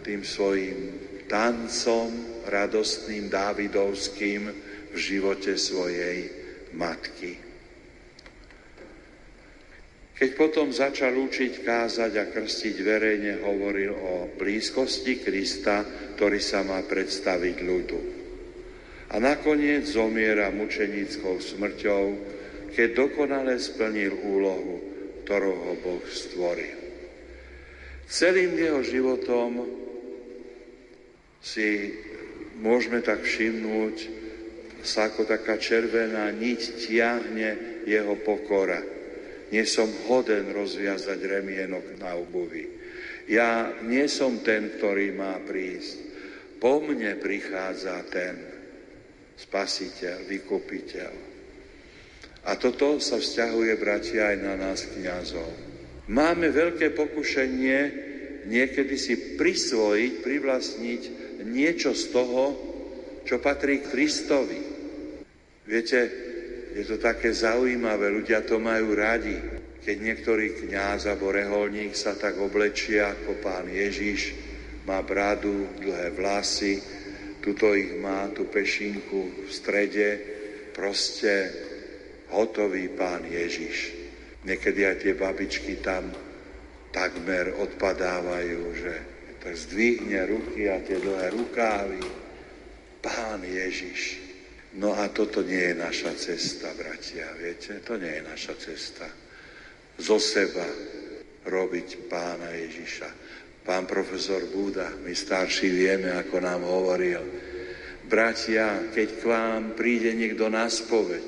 tým 0.05 0.21
svojim 0.21 0.79
tancom 1.25 2.43
radostným 2.45 3.31
Dávidovským 3.31 4.41
v 4.91 4.97
živote 4.97 5.55
svojej 5.57 6.29
matky. 6.77 7.50
Keď 10.21 10.29
potom 10.37 10.69
začal 10.69 11.17
učiť, 11.17 11.65
kázať 11.65 12.11
a 12.21 12.29
krstiť 12.29 12.75
verejne, 12.85 13.41
hovoril 13.41 13.89
o 13.89 14.29
blízkosti 14.37 15.17
Krista, 15.17 15.81
ktorý 16.13 16.37
sa 16.37 16.61
má 16.61 16.77
predstaviť 16.85 17.57
ľudu 17.65 18.21
a 19.11 19.19
nakoniec 19.19 19.83
zomiera 19.83 20.47
mučenickou 20.55 21.43
smrťou, 21.43 22.05
keď 22.71 22.89
dokonale 22.95 23.59
splnil 23.59 24.15
úlohu, 24.15 24.75
ktorou 25.23 25.55
ho 25.67 25.73
Boh 25.83 26.05
stvoril. 26.07 26.79
Celým 28.07 28.55
jeho 28.55 28.79
životom 28.79 29.67
si 31.43 31.91
môžeme 32.63 33.03
tak 33.03 33.23
všimnúť, 33.27 34.23
sa 34.81 35.11
ako 35.11 35.27
taká 35.27 35.59
červená 35.59 36.31
niť 36.31 36.61
tiahne 36.87 37.83
jeho 37.83 38.15
pokora. 38.23 38.79
Nie 39.51 39.67
som 39.67 39.91
hoden 40.07 40.55
rozviazať 40.55 41.19
remienok 41.27 41.99
na 41.99 42.15
obuvi. 42.15 42.67
Ja 43.27 43.71
nie 43.83 44.07
som 44.07 44.39
ten, 44.41 44.79
ktorý 44.79 45.11
má 45.11 45.37
prísť. 45.43 46.09
Po 46.57 46.79
mne 46.79 47.19
prichádza 47.19 47.99
ten, 48.07 48.35
spasiteľ, 49.35 50.23
vykupiteľ. 50.25 51.13
A 52.41 52.57
toto 52.57 52.97
sa 52.97 53.21
vzťahuje, 53.21 53.73
bratia, 53.77 54.33
aj 54.33 54.37
na 54.41 54.55
nás 54.57 54.87
kniazov. 54.97 55.45
Máme 56.09 56.49
veľké 56.49 56.97
pokušenie 56.97 57.79
niekedy 58.49 58.95
si 58.97 59.37
prisvojiť, 59.37 60.11
privlastniť 60.25 61.01
niečo 61.45 61.93
z 61.93 62.03
toho, 62.09 62.43
čo 63.25 63.37
patrí 63.37 63.85
Kristovi. 63.85 64.61
Viete, 65.69 66.30
je 66.71 66.83
to 66.87 66.97
také 66.97 67.35
zaujímavé, 67.35 68.07
ľudia 68.11 68.43
to 68.47 68.57
majú 68.57 68.95
radi, 68.95 69.35
keď 69.81 69.97
niektorý 69.97 70.47
kňaz 70.61 71.09
alebo 71.09 71.33
reholník 71.33 71.97
sa 71.97 72.13
tak 72.13 72.37
oblečia 72.37 73.17
ako 73.17 73.41
pán 73.41 73.67
Ježiš, 73.67 74.37
má 74.85 75.01
bradu, 75.01 75.67
dlhé 75.81 76.13
vlasy, 76.13 76.77
tuto 77.41 77.73
ich 77.73 77.97
má, 77.97 78.29
tú 78.29 78.45
pešinku 78.45 79.45
v 79.45 79.49
strede, 79.49 80.09
proste 80.71 81.49
hotový 82.29 82.93
pán 82.93 83.25
Ježiš. 83.25 83.97
Niekedy 84.45 84.85
aj 84.85 84.95
tie 85.01 85.13
babičky 85.17 85.81
tam 85.81 86.13
takmer 86.93 87.53
odpadávajú, 87.57 88.61
že 88.77 88.93
tak 89.41 89.57
zdvihne 89.57 90.29
ruky 90.29 90.69
a 90.69 90.77
tie 90.85 91.01
dlhé 91.01 91.33
rukávy. 91.33 92.01
Pán 93.01 93.41
Ježiš. 93.41 94.20
No 94.79 94.95
a 94.95 95.11
toto 95.11 95.43
nie 95.43 95.71
je 95.71 95.75
naša 95.75 96.15
cesta, 96.15 96.71
bratia, 96.77 97.27
viete? 97.35 97.83
To 97.83 97.99
nie 97.99 98.19
je 98.19 98.23
naša 98.23 98.55
cesta. 98.55 99.07
Zo 99.99 100.15
seba 100.15 100.63
robiť 101.43 102.07
pána 102.07 102.55
Ježiša. 102.55 103.09
Pán 103.67 103.85
profesor 103.85 104.47
Búda, 104.47 104.95
my 105.03 105.11
starší 105.11 105.67
vieme, 105.69 106.15
ako 106.15 106.35
nám 106.39 106.63
hovoril, 106.63 107.21
Bratia, 108.11 108.91
keď 108.91 109.07
k 109.07 109.23
vám 109.23 109.63
príde 109.71 110.11
niekto 110.11 110.51
na 110.51 110.67
spoveď, 110.67 111.23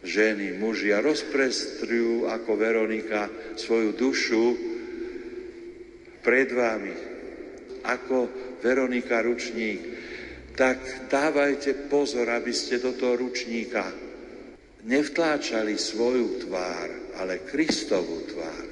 ženy, 0.00 0.56
muži 0.56 0.88
a 0.96 1.04
rozprestrujú 1.04 2.24
ako 2.32 2.50
Veronika 2.56 3.28
svoju 3.60 3.92
dušu 3.92 4.44
pred 6.24 6.48
vami, 6.48 6.96
ako 7.84 8.24
Veronika 8.64 9.20
ručník, 9.20 10.05
tak 10.56 11.06
dávajte 11.12 11.86
pozor, 11.92 12.32
aby 12.32 12.50
ste 12.50 12.80
do 12.80 12.96
toho 12.96 13.20
ručníka 13.20 13.92
nevtláčali 14.88 15.76
svoju 15.76 16.48
tvár, 16.48 16.88
ale 17.20 17.44
Kristovú 17.44 18.24
tvár. 18.24 18.66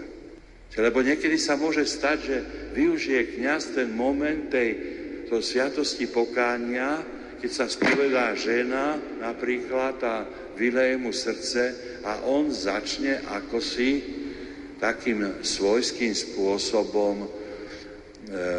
Lebo 0.74 1.06
niekedy 1.06 1.38
sa 1.38 1.54
môže 1.54 1.86
stať, 1.86 2.18
že 2.18 2.36
využije 2.74 3.38
kniaz 3.38 3.70
ten 3.70 3.94
moment 3.94 4.50
tej 4.50 4.74
to 5.30 5.38
sviatosti 5.38 6.10
pokánia, 6.10 6.98
keď 7.38 7.50
sa 7.50 7.66
spovedá 7.70 8.34
žena 8.34 8.98
napríklad 9.22 9.96
a 10.02 10.26
vyleje 10.58 10.96
mu 10.98 11.14
srdce 11.14 11.62
a 12.02 12.26
on 12.26 12.50
začne 12.50 13.22
ako 13.22 13.58
si 13.62 14.02
takým 14.82 15.42
svojským 15.42 16.12
spôsobom 16.12 17.24
e, 17.24 17.28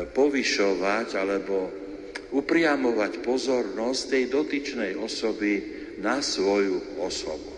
povyšovať 0.10 1.08
alebo 1.20 1.85
upriamovať 2.34 3.22
pozornosť 3.22 4.02
tej 4.10 4.24
dotyčnej 4.32 4.92
osoby 4.98 5.54
na 6.02 6.24
svoju 6.24 7.02
osobu. 7.02 7.52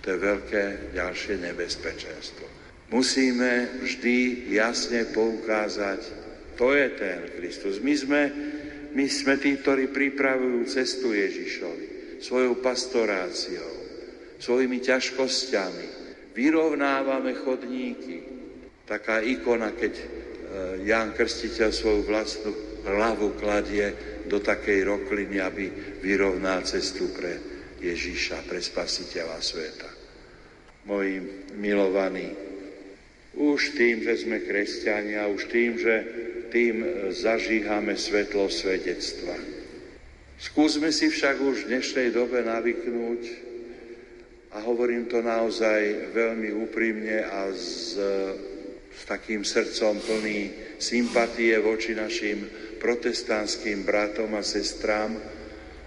To 0.00 0.06
je 0.08 0.18
veľké 0.18 0.64
ďalšie 0.96 1.40
nebezpečenstvo. 1.44 2.44
Musíme 2.90 3.80
vždy 3.84 4.50
jasne 4.50 5.06
poukázať, 5.14 6.00
to 6.58 6.74
je 6.74 6.86
ten 6.98 7.18
Kristus. 7.38 7.78
My 7.78 7.94
sme, 7.94 8.22
my 8.96 9.06
sme 9.06 9.38
tí, 9.38 9.54
ktorí 9.60 9.92
pripravujú 9.92 10.66
cestu 10.66 11.14
Ježišovi 11.14 12.18
svojou 12.20 12.60
pastoráciou, 12.60 13.72
svojimi 14.36 14.82
ťažkosťami. 14.82 15.86
Vyrovnávame 16.36 17.32
chodníky. 17.36 18.26
Taká 18.84 19.22
ikona, 19.22 19.72
keď 19.72 19.92
e, 19.96 20.04
Ján 20.84 21.14
Krstiteľ 21.14 21.70
svoju 21.70 22.02
vlastnú 22.04 22.52
hlavu 22.84 23.38
kladie 23.38 23.92
do 24.30 24.38
takej 24.38 24.86
rokliny, 24.86 25.42
aby 25.42 25.66
vyrovnal 25.98 26.62
cestu 26.62 27.10
pre 27.10 27.34
Ježíša, 27.82 28.46
pre 28.46 28.62
spasiteľa 28.62 29.42
sveta. 29.42 29.90
Moji 30.86 31.18
milovaní, 31.58 32.30
už 33.34 33.74
tým, 33.74 34.06
že 34.06 34.22
sme 34.22 34.46
kresťania, 34.46 35.26
už 35.26 35.50
tým, 35.50 35.74
že 35.74 35.94
tým 36.54 36.82
zažíhame 37.10 37.98
svetlo 37.98 38.46
svedectva. 38.46 39.34
Skúsme 40.38 40.94
si 40.94 41.10
však 41.10 41.36
už 41.42 41.66
v 41.66 41.68
dnešnej 41.74 42.08
dobe 42.14 42.42
navyknúť, 42.46 43.50
a 44.50 44.58
hovorím 44.66 45.06
to 45.06 45.22
naozaj 45.22 46.10
veľmi 46.10 46.50
úprimne 46.50 47.22
a 47.22 47.54
s, 47.54 47.94
s 49.00 49.08
takým 49.08 49.40
srdcom 49.40 49.96
plný 50.04 50.40
sympatie 50.76 51.56
voči 51.56 51.96
našim 51.96 52.44
protestantským 52.76 53.88
bratom 53.88 54.36
a 54.36 54.44
sestrám, 54.44 55.16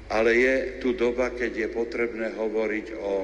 ale 0.09 0.31
je 0.33 0.55
tu 0.81 0.97
doba, 0.97 1.29
keď 1.29 1.65
je 1.65 1.69
potrebné 1.69 2.33
hovoriť 2.33 2.87
o, 2.97 3.15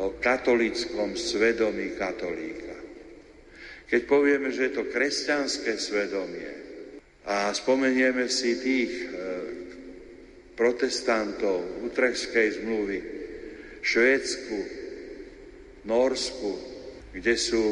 o 0.00 0.06
katolickom 0.20 1.16
svedomí 1.16 1.96
katolíka. 1.96 2.76
Keď 3.88 4.02
povieme, 4.08 4.48
že 4.52 4.68
je 4.68 4.76
to 4.76 4.88
kresťanské 4.88 5.76
svedomie 5.76 6.52
a 7.28 7.52
spomenieme 7.52 8.28
si 8.28 8.56
tých 8.60 8.92
e, 8.92 9.06
protestantov 10.56 11.84
Utrechskej 11.84 12.60
zmluvy, 12.60 12.98
Švédsku, 13.84 14.58
Norsku, 15.84 16.52
kde 17.12 17.34
sú 17.36 17.64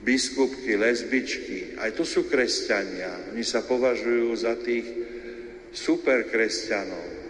biskupky, 0.00 0.80
lesbičky, 0.80 1.76
aj 1.76 1.92
to 1.92 2.04
sú 2.08 2.24
kresťania. 2.24 3.32
Oni 3.36 3.44
sa 3.44 3.60
považujú 3.60 4.28
za 4.32 4.56
tých 4.56 4.86
super 5.76 6.24
kresťanov. 6.26 7.20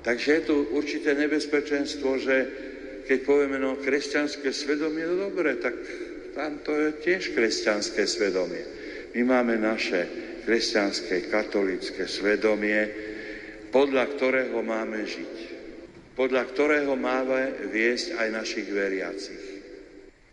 Takže 0.00 0.28
je 0.40 0.42
tu 0.42 0.56
určité 0.74 1.14
nebezpečenstvo, 1.14 2.08
že 2.18 2.36
keď 3.06 3.18
povieme, 3.26 3.58
no 3.60 3.78
kresťanské 3.78 4.50
svedomie, 4.50 5.06
no 5.06 5.30
dobre, 5.30 5.58
tak 5.60 5.76
tam 6.34 6.62
to 6.62 6.72
je 6.74 6.88
tiež 7.04 7.34
kresťanské 7.34 8.06
svedomie. 8.06 8.64
My 9.14 9.22
máme 9.26 9.58
naše 9.58 10.06
kresťanské, 10.46 11.30
katolické 11.30 12.06
svedomie, 12.06 12.90
podľa 13.70 14.04
ktorého 14.14 14.58
máme 14.62 15.06
žiť. 15.06 15.36
Podľa 16.14 16.42
ktorého 16.52 16.94
máme 16.98 17.70
viesť 17.70 18.18
aj 18.18 18.28
našich 18.34 18.68
veriacich 18.68 19.49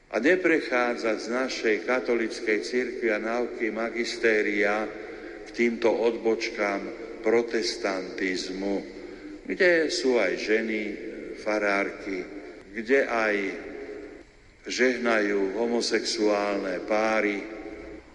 a 0.07 0.15
neprechádzať 0.23 1.17
z 1.19 1.27
našej 1.27 1.75
katolickej 1.83 2.59
cirkvi 2.63 3.11
a 3.11 3.19
náuky 3.19 3.75
magistéria 3.75 4.87
k 5.43 5.49
týmto 5.51 5.91
odbočkám 5.91 6.81
protestantizmu, 7.19 8.75
kde 9.43 9.91
sú 9.91 10.15
aj 10.15 10.33
ženy, 10.39 10.81
farárky, 11.43 12.23
kde 12.71 13.03
aj 13.03 13.35
žehnajú 14.67 15.55
homosexuálne 15.59 16.83
páry 16.87 17.39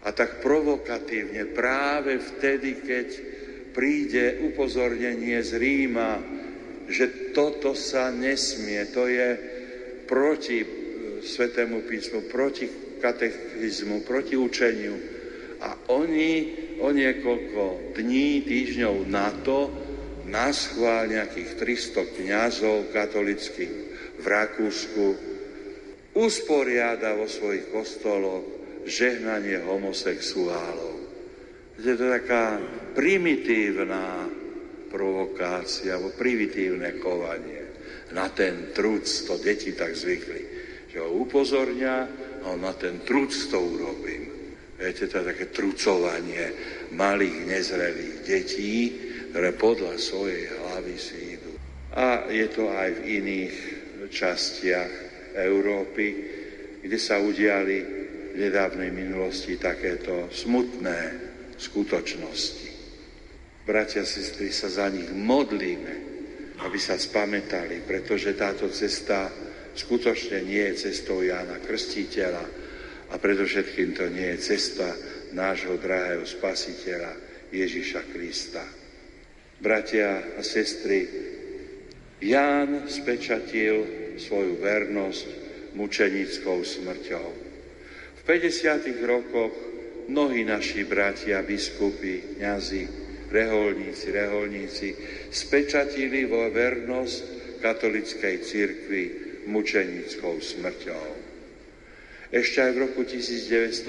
a 0.04 0.12
tak 0.12 0.44
provokatívne 0.44 1.48
práve 1.52 2.20
vtedy, 2.20 2.82
keď 2.82 3.08
príde 3.72 4.44
upozornenie 4.52 5.40
z 5.40 5.52
Ríma, 5.56 6.20
že 6.88 7.32
toto 7.32 7.72
sa 7.72 8.12
nesmie, 8.12 8.84
to 8.92 9.08
je 9.08 9.28
proti 10.04 10.81
Svetému 11.22 11.86
písmu, 11.86 12.26
proti 12.26 12.66
katechizmu, 12.98 14.02
proti 14.02 14.34
učeniu. 14.34 14.98
A 15.62 15.94
oni 15.94 16.30
o 16.82 16.90
niekoľko 16.90 17.94
dní, 17.94 18.42
týždňov 18.42 18.96
na 19.06 19.30
to 19.46 19.70
naschvál 20.26 21.06
nejakých 21.06 21.54
300 21.54 22.18
kňazov 22.18 22.90
katolických 22.90 23.74
v 24.18 24.24
Rakúsku 24.26 25.04
usporiada 26.18 27.14
vo 27.14 27.30
svojich 27.30 27.70
kostoloch 27.70 28.42
žehnanie 28.82 29.62
homosexuálov. 29.62 30.98
Je 31.78 31.94
to 31.94 32.06
taká 32.10 32.58
primitívna 32.98 34.26
provokácia, 34.90 35.96
alebo 35.96 36.14
primitívne 36.18 36.98
kovanie 36.98 37.62
na 38.10 38.28
ten 38.28 38.74
truc, 38.74 39.06
to 39.06 39.38
deti 39.38 39.72
tak 39.72 39.94
zvykli 39.94 40.62
že 40.92 41.00
ho 41.00 41.24
upozorňa 41.24 41.96
a 42.44 42.52
on 42.52 42.60
na 42.60 42.76
ten 42.76 43.00
truc 43.00 43.32
to 43.48 43.56
urobím. 43.56 44.28
Viete, 44.76 45.08
to 45.08 45.24
je 45.24 45.30
také 45.32 45.46
trucovanie 45.48 46.52
malých 46.92 47.48
nezrelých 47.48 48.16
detí, 48.28 48.74
ktoré 49.32 49.56
podľa 49.56 49.96
svojej 49.96 50.52
hlavy 50.52 50.94
si 51.00 51.40
idú. 51.40 51.56
A 51.96 52.28
je 52.28 52.46
to 52.52 52.68
aj 52.68 53.00
v 53.00 53.00
iných 53.24 53.56
častiach 54.12 54.92
Európy, 55.32 56.06
kde 56.84 56.98
sa 57.00 57.16
udiali 57.16 57.76
v 58.32 58.36
nedávnej 58.36 58.92
minulosti 58.92 59.56
takéto 59.56 60.28
smutné 60.28 61.00
skutočnosti. 61.56 62.68
Bratia, 63.64 64.04
sestry, 64.04 64.52
sa 64.52 64.68
za 64.68 64.92
nich 64.92 65.08
modlíme, 65.08 65.94
aby 66.60 66.76
sa 66.76 66.98
spametali, 66.98 67.80
pretože 67.86 68.36
táto 68.36 68.68
cesta 68.68 69.30
skutočne 69.76 70.44
nie 70.44 70.62
je 70.72 70.88
cestou 70.88 71.24
Jána 71.24 71.58
Krstiteľa 71.60 72.44
a 73.12 73.14
predovšetkým 73.20 73.92
to 73.96 74.08
nie 74.08 74.36
je 74.36 74.56
cesta 74.56 74.88
nášho 75.32 75.80
drahého 75.80 76.24
spasiteľa 76.24 77.12
Ježiša 77.52 78.02
Krista. 78.12 78.64
Bratia 79.62 80.36
a 80.36 80.42
sestry, 80.42 81.08
Ján 82.22 82.86
spečatil 82.86 83.82
svoju 84.14 84.62
vernosť 84.62 85.26
mučenickou 85.74 86.62
smrťou. 86.62 87.28
V 88.14 88.20
50. 88.22 88.94
rokoch 89.02 89.54
mnohí 90.06 90.46
naši 90.46 90.86
bratia, 90.86 91.42
biskupy, 91.42 92.38
kňazi, 92.38 92.84
reholníci, 93.26 94.06
reholníci 94.14 94.88
spečatili 95.34 96.28
vo 96.30 96.46
vernosť 96.46 97.20
katolickej 97.58 98.36
cirkvi 98.42 99.04
mučenickou 99.46 100.40
smrťou. 100.40 101.06
Ešte 102.32 102.58
aj 102.64 102.70
v 102.72 102.78
roku 102.88 103.04
1986 103.04 103.84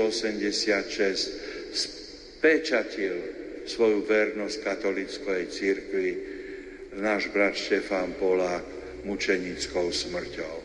spečatil 1.72 3.16
svoju 3.64 4.04
vernosť 4.04 4.58
katolíckej 4.60 5.42
církvi 5.48 6.10
náš 7.00 7.32
brat 7.32 7.56
Štefán 7.56 8.20
Polák 8.20 8.68
mučenickou 9.08 9.90
smrťou. 9.90 10.56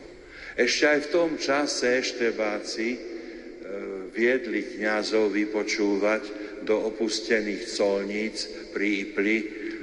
Ešte 0.59 0.83
aj 0.91 0.99
v 1.07 1.11
tom 1.15 1.31
čase 1.39 2.03
eštebáci 2.03 2.87
e, 2.91 2.99
viedli 4.11 4.75
kňazov 4.75 5.31
vypočúvať 5.31 6.23
do 6.67 6.91
opustených 6.91 7.63
colníc 7.71 8.43
pri 8.75 8.87
Ipli 9.07 9.37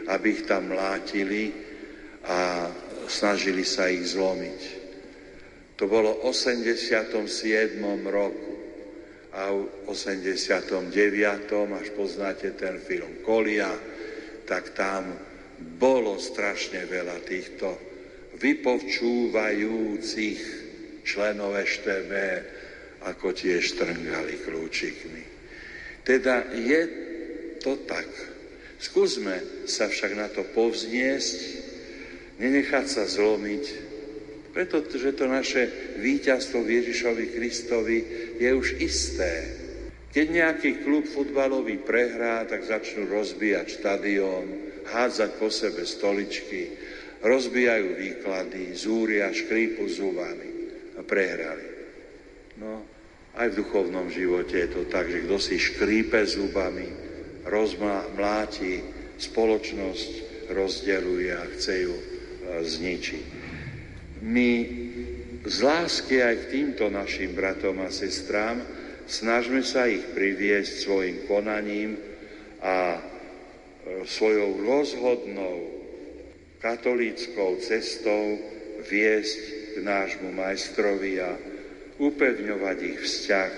aby 0.06 0.26
ich 0.30 0.42
tam 0.46 0.70
mlátili 0.70 1.50
a 2.26 2.70
snažili 3.10 3.66
sa 3.66 3.90
ich 3.90 4.14
zlomiť. 4.14 4.75
To 5.76 5.84
bolo 5.84 6.24
v 6.24 6.32
87. 6.32 7.20
roku 8.08 8.56
a 9.36 9.52
v 9.52 9.68
89. 9.92 10.88
až 11.76 11.92
poznáte 11.92 12.56
ten 12.56 12.80
film 12.80 13.20
Kolia, 13.20 13.68
tak 14.48 14.72
tam 14.72 15.12
bolo 15.76 16.16
strašne 16.16 16.88
veľa 16.88 17.20
týchto 17.28 17.76
vypovčúvajúcich 18.40 20.40
členov 21.04 21.60
EŠTB, 21.60 22.12
ako 23.04 23.36
tiež 23.36 23.76
trngali 23.76 24.40
kľúčikmi. 24.42 25.22
Teda 26.02 26.42
je 26.56 26.88
to 27.60 27.76
tak. 27.84 28.08
Skúsme 28.80 29.68
sa 29.68 29.92
však 29.92 30.16
na 30.16 30.32
to 30.32 30.40
povzniesť, 30.56 31.36
nenechať 32.40 32.88
sa 32.88 33.04
zlomiť, 33.04 33.85
pretože 34.56 35.12
to 35.12 35.28
naše 35.28 35.68
víťazstvo 36.00 36.64
v 36.64 36.80
Ježišovi 36.80 37.24
Kristovi 37.36 37.98
je 38.40 38.50
už 38.56 38.80
isté. 38.80 39.52
Keď 40.16 40.26
nejaký 40.32 40.70
klub 40.80 41.04
futbalový 41.04 41.84
prehrá, 41.84 42.40
tak 42.48 42.64
začnú 42.64 43.04
rozbíjať 43.04 43.68
štadión, 43.68 44.48
hádzať 44.88 45.30
po 45.36 45.52
sebe 45.52 45.84
stoličky, 45.84 46.72
rozbijajú 47.20 48.00
výklady, 48.00 48.72
zúria, 48.72 49.28
škrípu 49.28 49.84
zubami 49.92 50.50
a 50.96 51.04
prehrali. 51.04 51.68
No, 52.56 52.80
aj 53.36 53.52
v 53.52 53.58
duchovnom 53.60 54.08
živote 54.08 54.56
je 54.56 54.72
to 54.72 54.88
tak, 54.88 55.12
že 55.12 55.28
kto 55.28 55.36
si 55.36 55.60
škrípe 55.60 56.24
zubami, 56.24 56.88
rozmláti 57.44 58.80
spoločnosť, 59.20 60.10
rozdeluje 60.48 61.28
a 61.28 61.44
chce 61.44 61.74
ju 61.84 61.92
e, 61.92 62.04
zničiť. 62.64 63.35
My 64.26 64.50
z 65.46 65.56
lásky 65.62 66.18
aj 66.18 66.34
k 66.42 66.50
týmto 66.50 66.90
našim 66.90 67.30
bratom 67.30 67.78
a 67.78 67.94
sestrám 67.94 68.58
snažme 69.06 69.62
sa 69.62 69.86
ich 69.86 70.02
priviesť 70.02 70.82
svojim 70.82 71.30
konaním 71.30 71.94
a 72.58 72.98
e, 72.98 73.00
svojou 74.02 74.66
rozhodnou 74.66 75.70
katolíckou 76.58 77.62
cestou 77.62 78.34
viesť 78.90 79.78
k 79.78 79.86
nášmu 79.86 80.34
majstrovi 80.34 81.22
a 81.22 81.30
upevňovať 82.02 82.78
ich 82.82 82.98
vzťah 83.06 83.52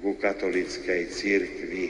ku 0.00 0.16
katolíckej 0.16 1.02
církvi. 1.12 1.86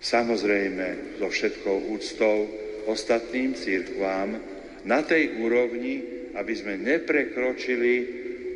Samozrejme, 0.00 1.20
so 1.20 1.28
všetkou 1.28 1.92
úctou 1.92 2.48
ostatným 2.88 3.52
církvám 3.52 4.40
na 4.88 5.04
tej 5.04 5.36
úrovni, 5.36 6.21
aby 6.32 6.54
sme 6.56 6.80
neprekročili 6.80 7.94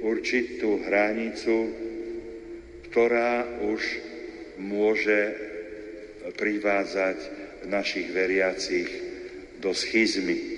určitú 0.01 0.81
hranicu, 0.85 1.57
ktorá 2.89 3.61
už 3.65 3.83
môže 4.61 5.21
privádzať 6.37 7.19
našich 7.69 8.09
veriacich 8.11 8.89
do 9.61 9.75
schizmy. 9.77 10.57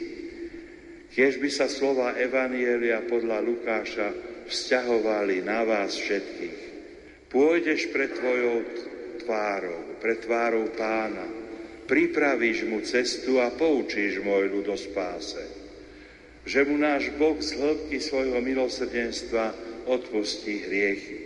Kiež 1.09 1.43
by 1.43 1.51
sa 1.51 1.67
slova 1.67 2.15
Evanielia 2.15 3.03
podľa 3.03 3.43
Lukáša 3.43 4.09
vzťahovali 4.47 5.43
na 5.43 5.67
vás 5.67 5.99
všetkých. 5.99 6.61
Pôjdeš 7.29 7.91
pred 7.93 8.15
tvojou 8.15 8.57
tvárou, 9.27 9.99
pred 10.01 10.23
tvárou 10.23 10.71
pána, 10.73 11.27
pripravíš 11.85 12.65
mu 12.65 12.81
cestu 12.81 13.43
a 13.43 13.53
poučíš 13.53 14.23
môj 14.25 14.49
ľud 14.49 14.67
o 14.73 14.79
spáse. 14.79 15.58
Že 16.49 16.65
mu 16.65 16.81
náš 16.81 17.13
Boh 17.21 17.37
z 17.37 17.61
hĺbky 17.61 18.01
svojho 18.01 18.41
milosrdenstva 18.41 19.53
odpustí 19.85 20.65
hriechy. 20.65 21.19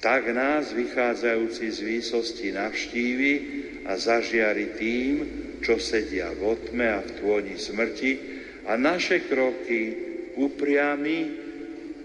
Tak 0.00 0.32
nás, 0.32 0.72
vychádzajúci 0.72 1.68
z 1.68 1.78
výsosti, 1.84 2.48
navštívi 2.56 3.32
a 3.84 4.00
zažiari 4.00 4.72
tým, 4.80 5.14
čo 5.60 5.76
sedia 5.76 6.32
v 6.32 6.56
otme 6.56 6.88
a 6.88 7.04
v 7.04 7.10
tôni 7.20 7.60
smrti 7.60 8.12
a 8.64 8.80
naše 8.80 9.28
kroky 9.28 9.92
upriami 10.40 11.18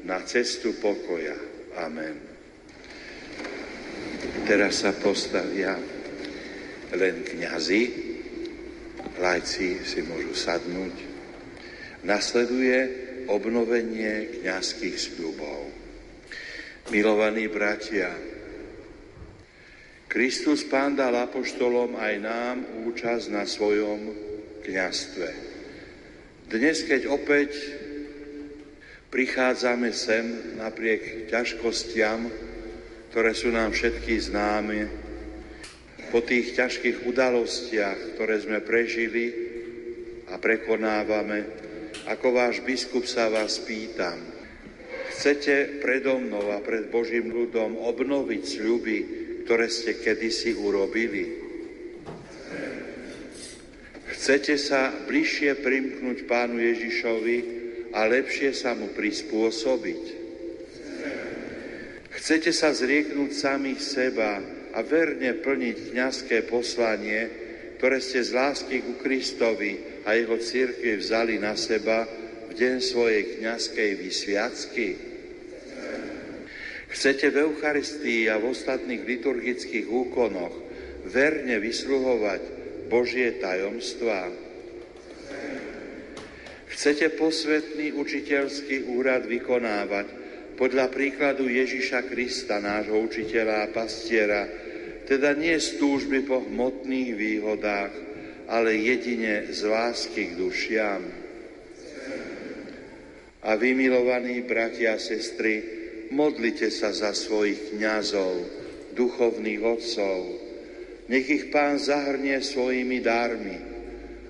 na 0.03 0.19
cestu 0.27 0.75
pokoja. 0.75 1.39
Amen. 1.79 2.19
Teraz 4.43 4.83
sa 4.83 4.91
postavia 4.91 5.79
len 6.91 7.15
kňazi, 7.23 7.83
lajci 9.23 9.88
si 9.88 9.99
môžu 10.03 10.36
sadnúť. 10.36 11.05
Nasleduje 12.06 12.78
obnovenie 13.26 14.41
kňazských 14.41 14.93
sľubov. 14.93 15.74
Milovaní 16.93 17.49
bratia, 17.49 18.14
Kristus 20.06 20.62
Pán 20.70 20.93
dal 20.93 21.18
apoštolom 21.18 21.97
aj 21.97 22.14
nám 22.22 22.58
účasť 22.86 23.26
na 23.34 23.43
svojom 23.49 24.14
kňastve. 24.62 25.30
Dnes, 26.45 26.86
keď 26.86 27.10
opäť 27.10 27.58
prichádzame 29.10 29.89
sem 29.89 30.56
napriek 30.62 31.34
ťažkostiam, 31.34 32.30
ktoré 33.10 33.34
sú 33.34 33.49
nám 33.49 33.74
všetky 33.74 34.14
známe, 34.22 34.80
po 36.14 36.22
tých 36.22 36.53
ťažkých 36.53 37.10
udalostiach, 37.10 38.14
ktoré 38.14 38.38
sme 38.45 38.62
prežili 38.62 39.26
a 40.30 40.38
prekonávame, 40.38 41.64
ako 42.06 42.28
váš 42.34 42.62
biskup 42.62 43.10
sa 43.10 43.30
vás 43.30 43.58
pýtam, 43.62 44.18
chcete 45.14 45.82
predo 45.82 46.22
mnou 46.22 46.53
a 46.53 46.62
pred 46.62 46.89
Božím 46.93 47.34
ľudom 47.34 47.78
obnoviť 47.82 48.43
sľuby, 48.45 48.97
ktoré 49.45 49.68
ste 49.70 49.97
kedysi 49.97 50.58
urobili? 50.58 51.45
Chcete 54.16 54.58
sa 54.58 54.89
bližšie 55.06 55.62
primknúť 55.62 56.26
Pánu 56.26 56.58
Ježišovi, 56.58 57.56
a 57.95 58.01
lepšie 58.12 58.51
sa 58.51 58.76
mu 58.76 58.91
prispôsobiť. 58.91 60.03
Chcete 62.12 62.51
sa 62.51 62.76
zrieknúť 62.76 63.32
samých 63.32 63.80
seba 63.80 64.43
a 64.76 64.80
verne 64.84 65.32
plniť 65.39 65.95
kniazské 65.95 66.43
poslanie, 66.43 67.32
ktoré 67.80 68.03
ste 68.03 68.20
z 68.20 68.36
lásky 68.36 68.84
ku 68.84 68.99
Kristovi 68.99 69.95
a 70.06 70.14
jeho 70.14 70.38
církvi 70.38 71.01
vzali 71.01 71.41
na 71.41 71.58
seba 71.58 72.06
v 72.45 72.51
deň 72.53 72.76
svojej 72.78 73.24
kniazkej 73.38 73.91
vysviacky? 73.97 74.88
Chcete 76.95 77.28
v 77.34 77.51
Eucharistii 77.51 78.32
a 78.32 78.39
v 78.39 78.56
ostatných 78.56 79.03
liturgických 79.03 79.89
úkonoch 79.89 80.53
verne 81.10 81.60
vysluhovať 81.60 82.41
Božie 82.88 83.36
tajomstvá? 83.41 84.32
Chcete 86.72 87.18
posvetný 87.18 87.91
učiteľský 87.97 88.88
úrad 88.95 89.26
vykonávať 89.26 90.08
podľa 90.56 90.88
príkladu 90.88 91.51
Ježiša 91.51 92.08
Krista, 92.08 92.64
nášho 92.64 92.95
učiteľa 92.95 93.68
a 93.68 93.72
pastiera, 93.76 94.47
teda 95.03 95.36
nie 95.36 95.56
z 95.60 95.76
túžby 95.80 96.24
po 96.24 96.43
hmotných 96.43 97.12
výhodách, 97.16 98.05
ale 98.50 98.78
jedine 98.78 99.50
z 99.50 99.62
lásky 99.66 100.34
k 100.34 100.38
dušiam. 100.38 101.04
A 103.46 103.54
vy, 103.54 103.78
milovaní 103.78 104.41
bratia 104.41 104.98
a 104.98 105.02
sestry, 105.02 105.62
modlite 106.10 106.74
sa 106.74 106.89
za 106.89 107.14
svojich 107.14 107.78
kňazov, 107.78 108.34
duchovných 108.98 109.62
otcov. 109.62 110.20
Nech 111.06 111.30
ich 111.30 111.46
pán 111.54 111.78
zahrnie 111.78 112.41
svojimi 112.41 112.98
dármi, 113.06 113.58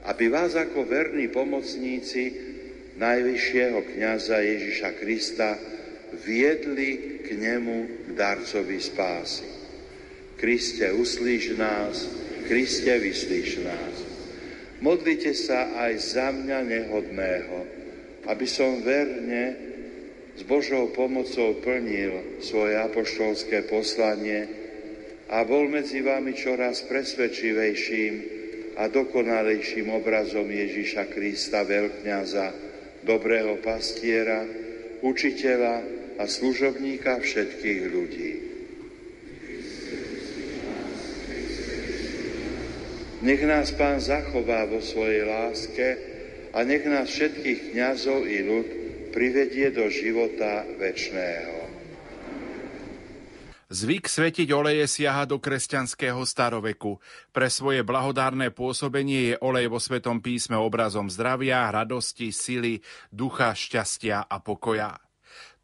aby 0.04 0.26
vás 0.28 0.60
ako 0.60 0.84
verní 0.84 1.32
pomocníci 1.32 2.24
najvyššieho 3.00 3.80
kniaza 3.96 4.44
Ježiša 4.44 4.90
Krista 5.00 5.56
viedli 6.24 7.24
k 7.24 7.40
nemu 7.40 8.08
k 8.08 8.10
darcovi 8.16 8.80
spásy. 8.80 9.48
Kriste, 10.36 10.92
uslíš 10.92 11.56
nás, 11.56 12.08
Kriste, 12.46 12.92
vyslíš 13.00 13.64
nás. 13.64 14.05
Modlite 14.86 15.34
sa 15.34 15.74
aj 15.82 15.94
za 15.98 16.30
mňa 16.30 16.60
nehodného, 16.62 17.58
aby 18.30 18.46
som 18.46 18.86
verne 18.86 19.58
s 20.38 20.46
Božou 20.46 20.94
pomocou 20.94 21.58
plnil 21.58 22.38
svoje 22.46 22.78
apoštolské 22.78 23.66
poslanie 23.66 24.46
a 25.26 25.42
bol 25.42 25.66
medzi 25.66 26.06
vami 26.06 26.38
čoraz 26.38 26.86
presvedčivejším, 26.86 28.36
a 28.76 28.92
dokonalejším 28.92 29.88
obrazom 29.88 30.52
Ježíša 30.52 31.08
Krista, 31.08 31.64
veľkňaza, 31.64 32.48
dobrého 33.08 33.56
pastiera, 33.64 34.44
učiteľa 35.00 35.76
a 36.20 36.24
služobníka 36.28 37.24
všetkých 37.24 37.82
ľudí. 37.88 38.35
Nech 43.26 43.42
nás 43.42 43.74
Pán 43.74 43.98
zachová 43.98 44.70
vo 44.70 44.78
svojej 44.86 45.26
láske 45.26 45.88
a 46.54 46.62
nech 46.62 46.86
nás 46.86 47.10
všetkých 47.10 47.74
kňazov 47.74 48.22
i 48.22 48.38
ľud 48.46 48.68
privedie 49.10 49.74
do 49.74 49.90
života 49.90 50.62
večného. 50.78 51.66
Zvyk 53.66 54.06
svetiť 54.06 54.54
oleje 54.54 54.86
siaha 54.86 55.26
do 55.26 55.42
kresťanského 55.42 56.22
staroveku. 56.22 57.02
Pre 57.34 57.50
svoje 57.50 57.82
blahodárne 57.82 58.54
pôsobenie 58.54 59.34
je 59.34 59.36
olej 59.42 59.74
vo 59.74 59.82
Svetom 59.82 60.22
písme 60.22 60.54
obrazom 60.54 61.10
zdravia, 61.10 61.74
radosti, 61.74 62.30
sily, 62.30 62.78
ducha, 63.10 63.58
šťastia 63.58 64.30
a 64.30 64.38
pokoja. 64.38 65.05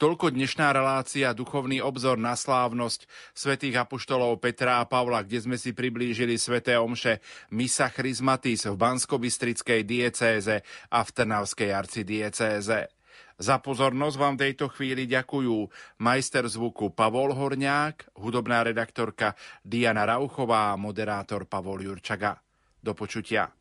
Toľko 0.02 0.34
dnešná 0.34 0.74
relácia 0.74 1.30
Duchovný 1.30 1.78
obzor 1.78 2.18
na 2.18 2.34
slávnosť 2.34 3.06
svätých 3.38 3.86
apoštolov 3.86 4.42
Petra 4.42 4.82
a 4.82 4.90
Pavla, 4.90 5.22
kde 5.22 5.46
sme 5.46 5.62
si 5.62 5.78
priblížili 5.78 6.42
sväté 6.42 6.74
omše 6.74 7.22
Misa 7.54 7.86
Chrismatis 7.94 8.66
v 8.66 8.82
Banskobistrickej 8.82 9.86
diecéze 9.86 10.66
a 10.90 11.00
v 11.06 11.10
Trnavskej 11.14 11.70
arcidiecéze. 11.70 12.90
Za 13.38 13.62
pozornosť 13.62 14.18
vám 14.18 14.42
v 14.42 14.50
tejto 14.50 14.74
chvíli 14.74 15.06
ďakujú 15.06 15.70
majster 16.02 16.50
zvuku 16.50 16.98
Pavol 16.98 17.38
Horňák, 17.38 18.18
hudobná 18.26 18.66
redaktorka 18.66 19.38
Diana 19.62 20.10
Rauchová 20.10 20.74
a 20.74 20.82
moderátor 20.82 21.46
Pavol 21.46 21.86
Jurčaga. 21.86 22.42
Do 22.82 22.98
počutia. 22.98 23.61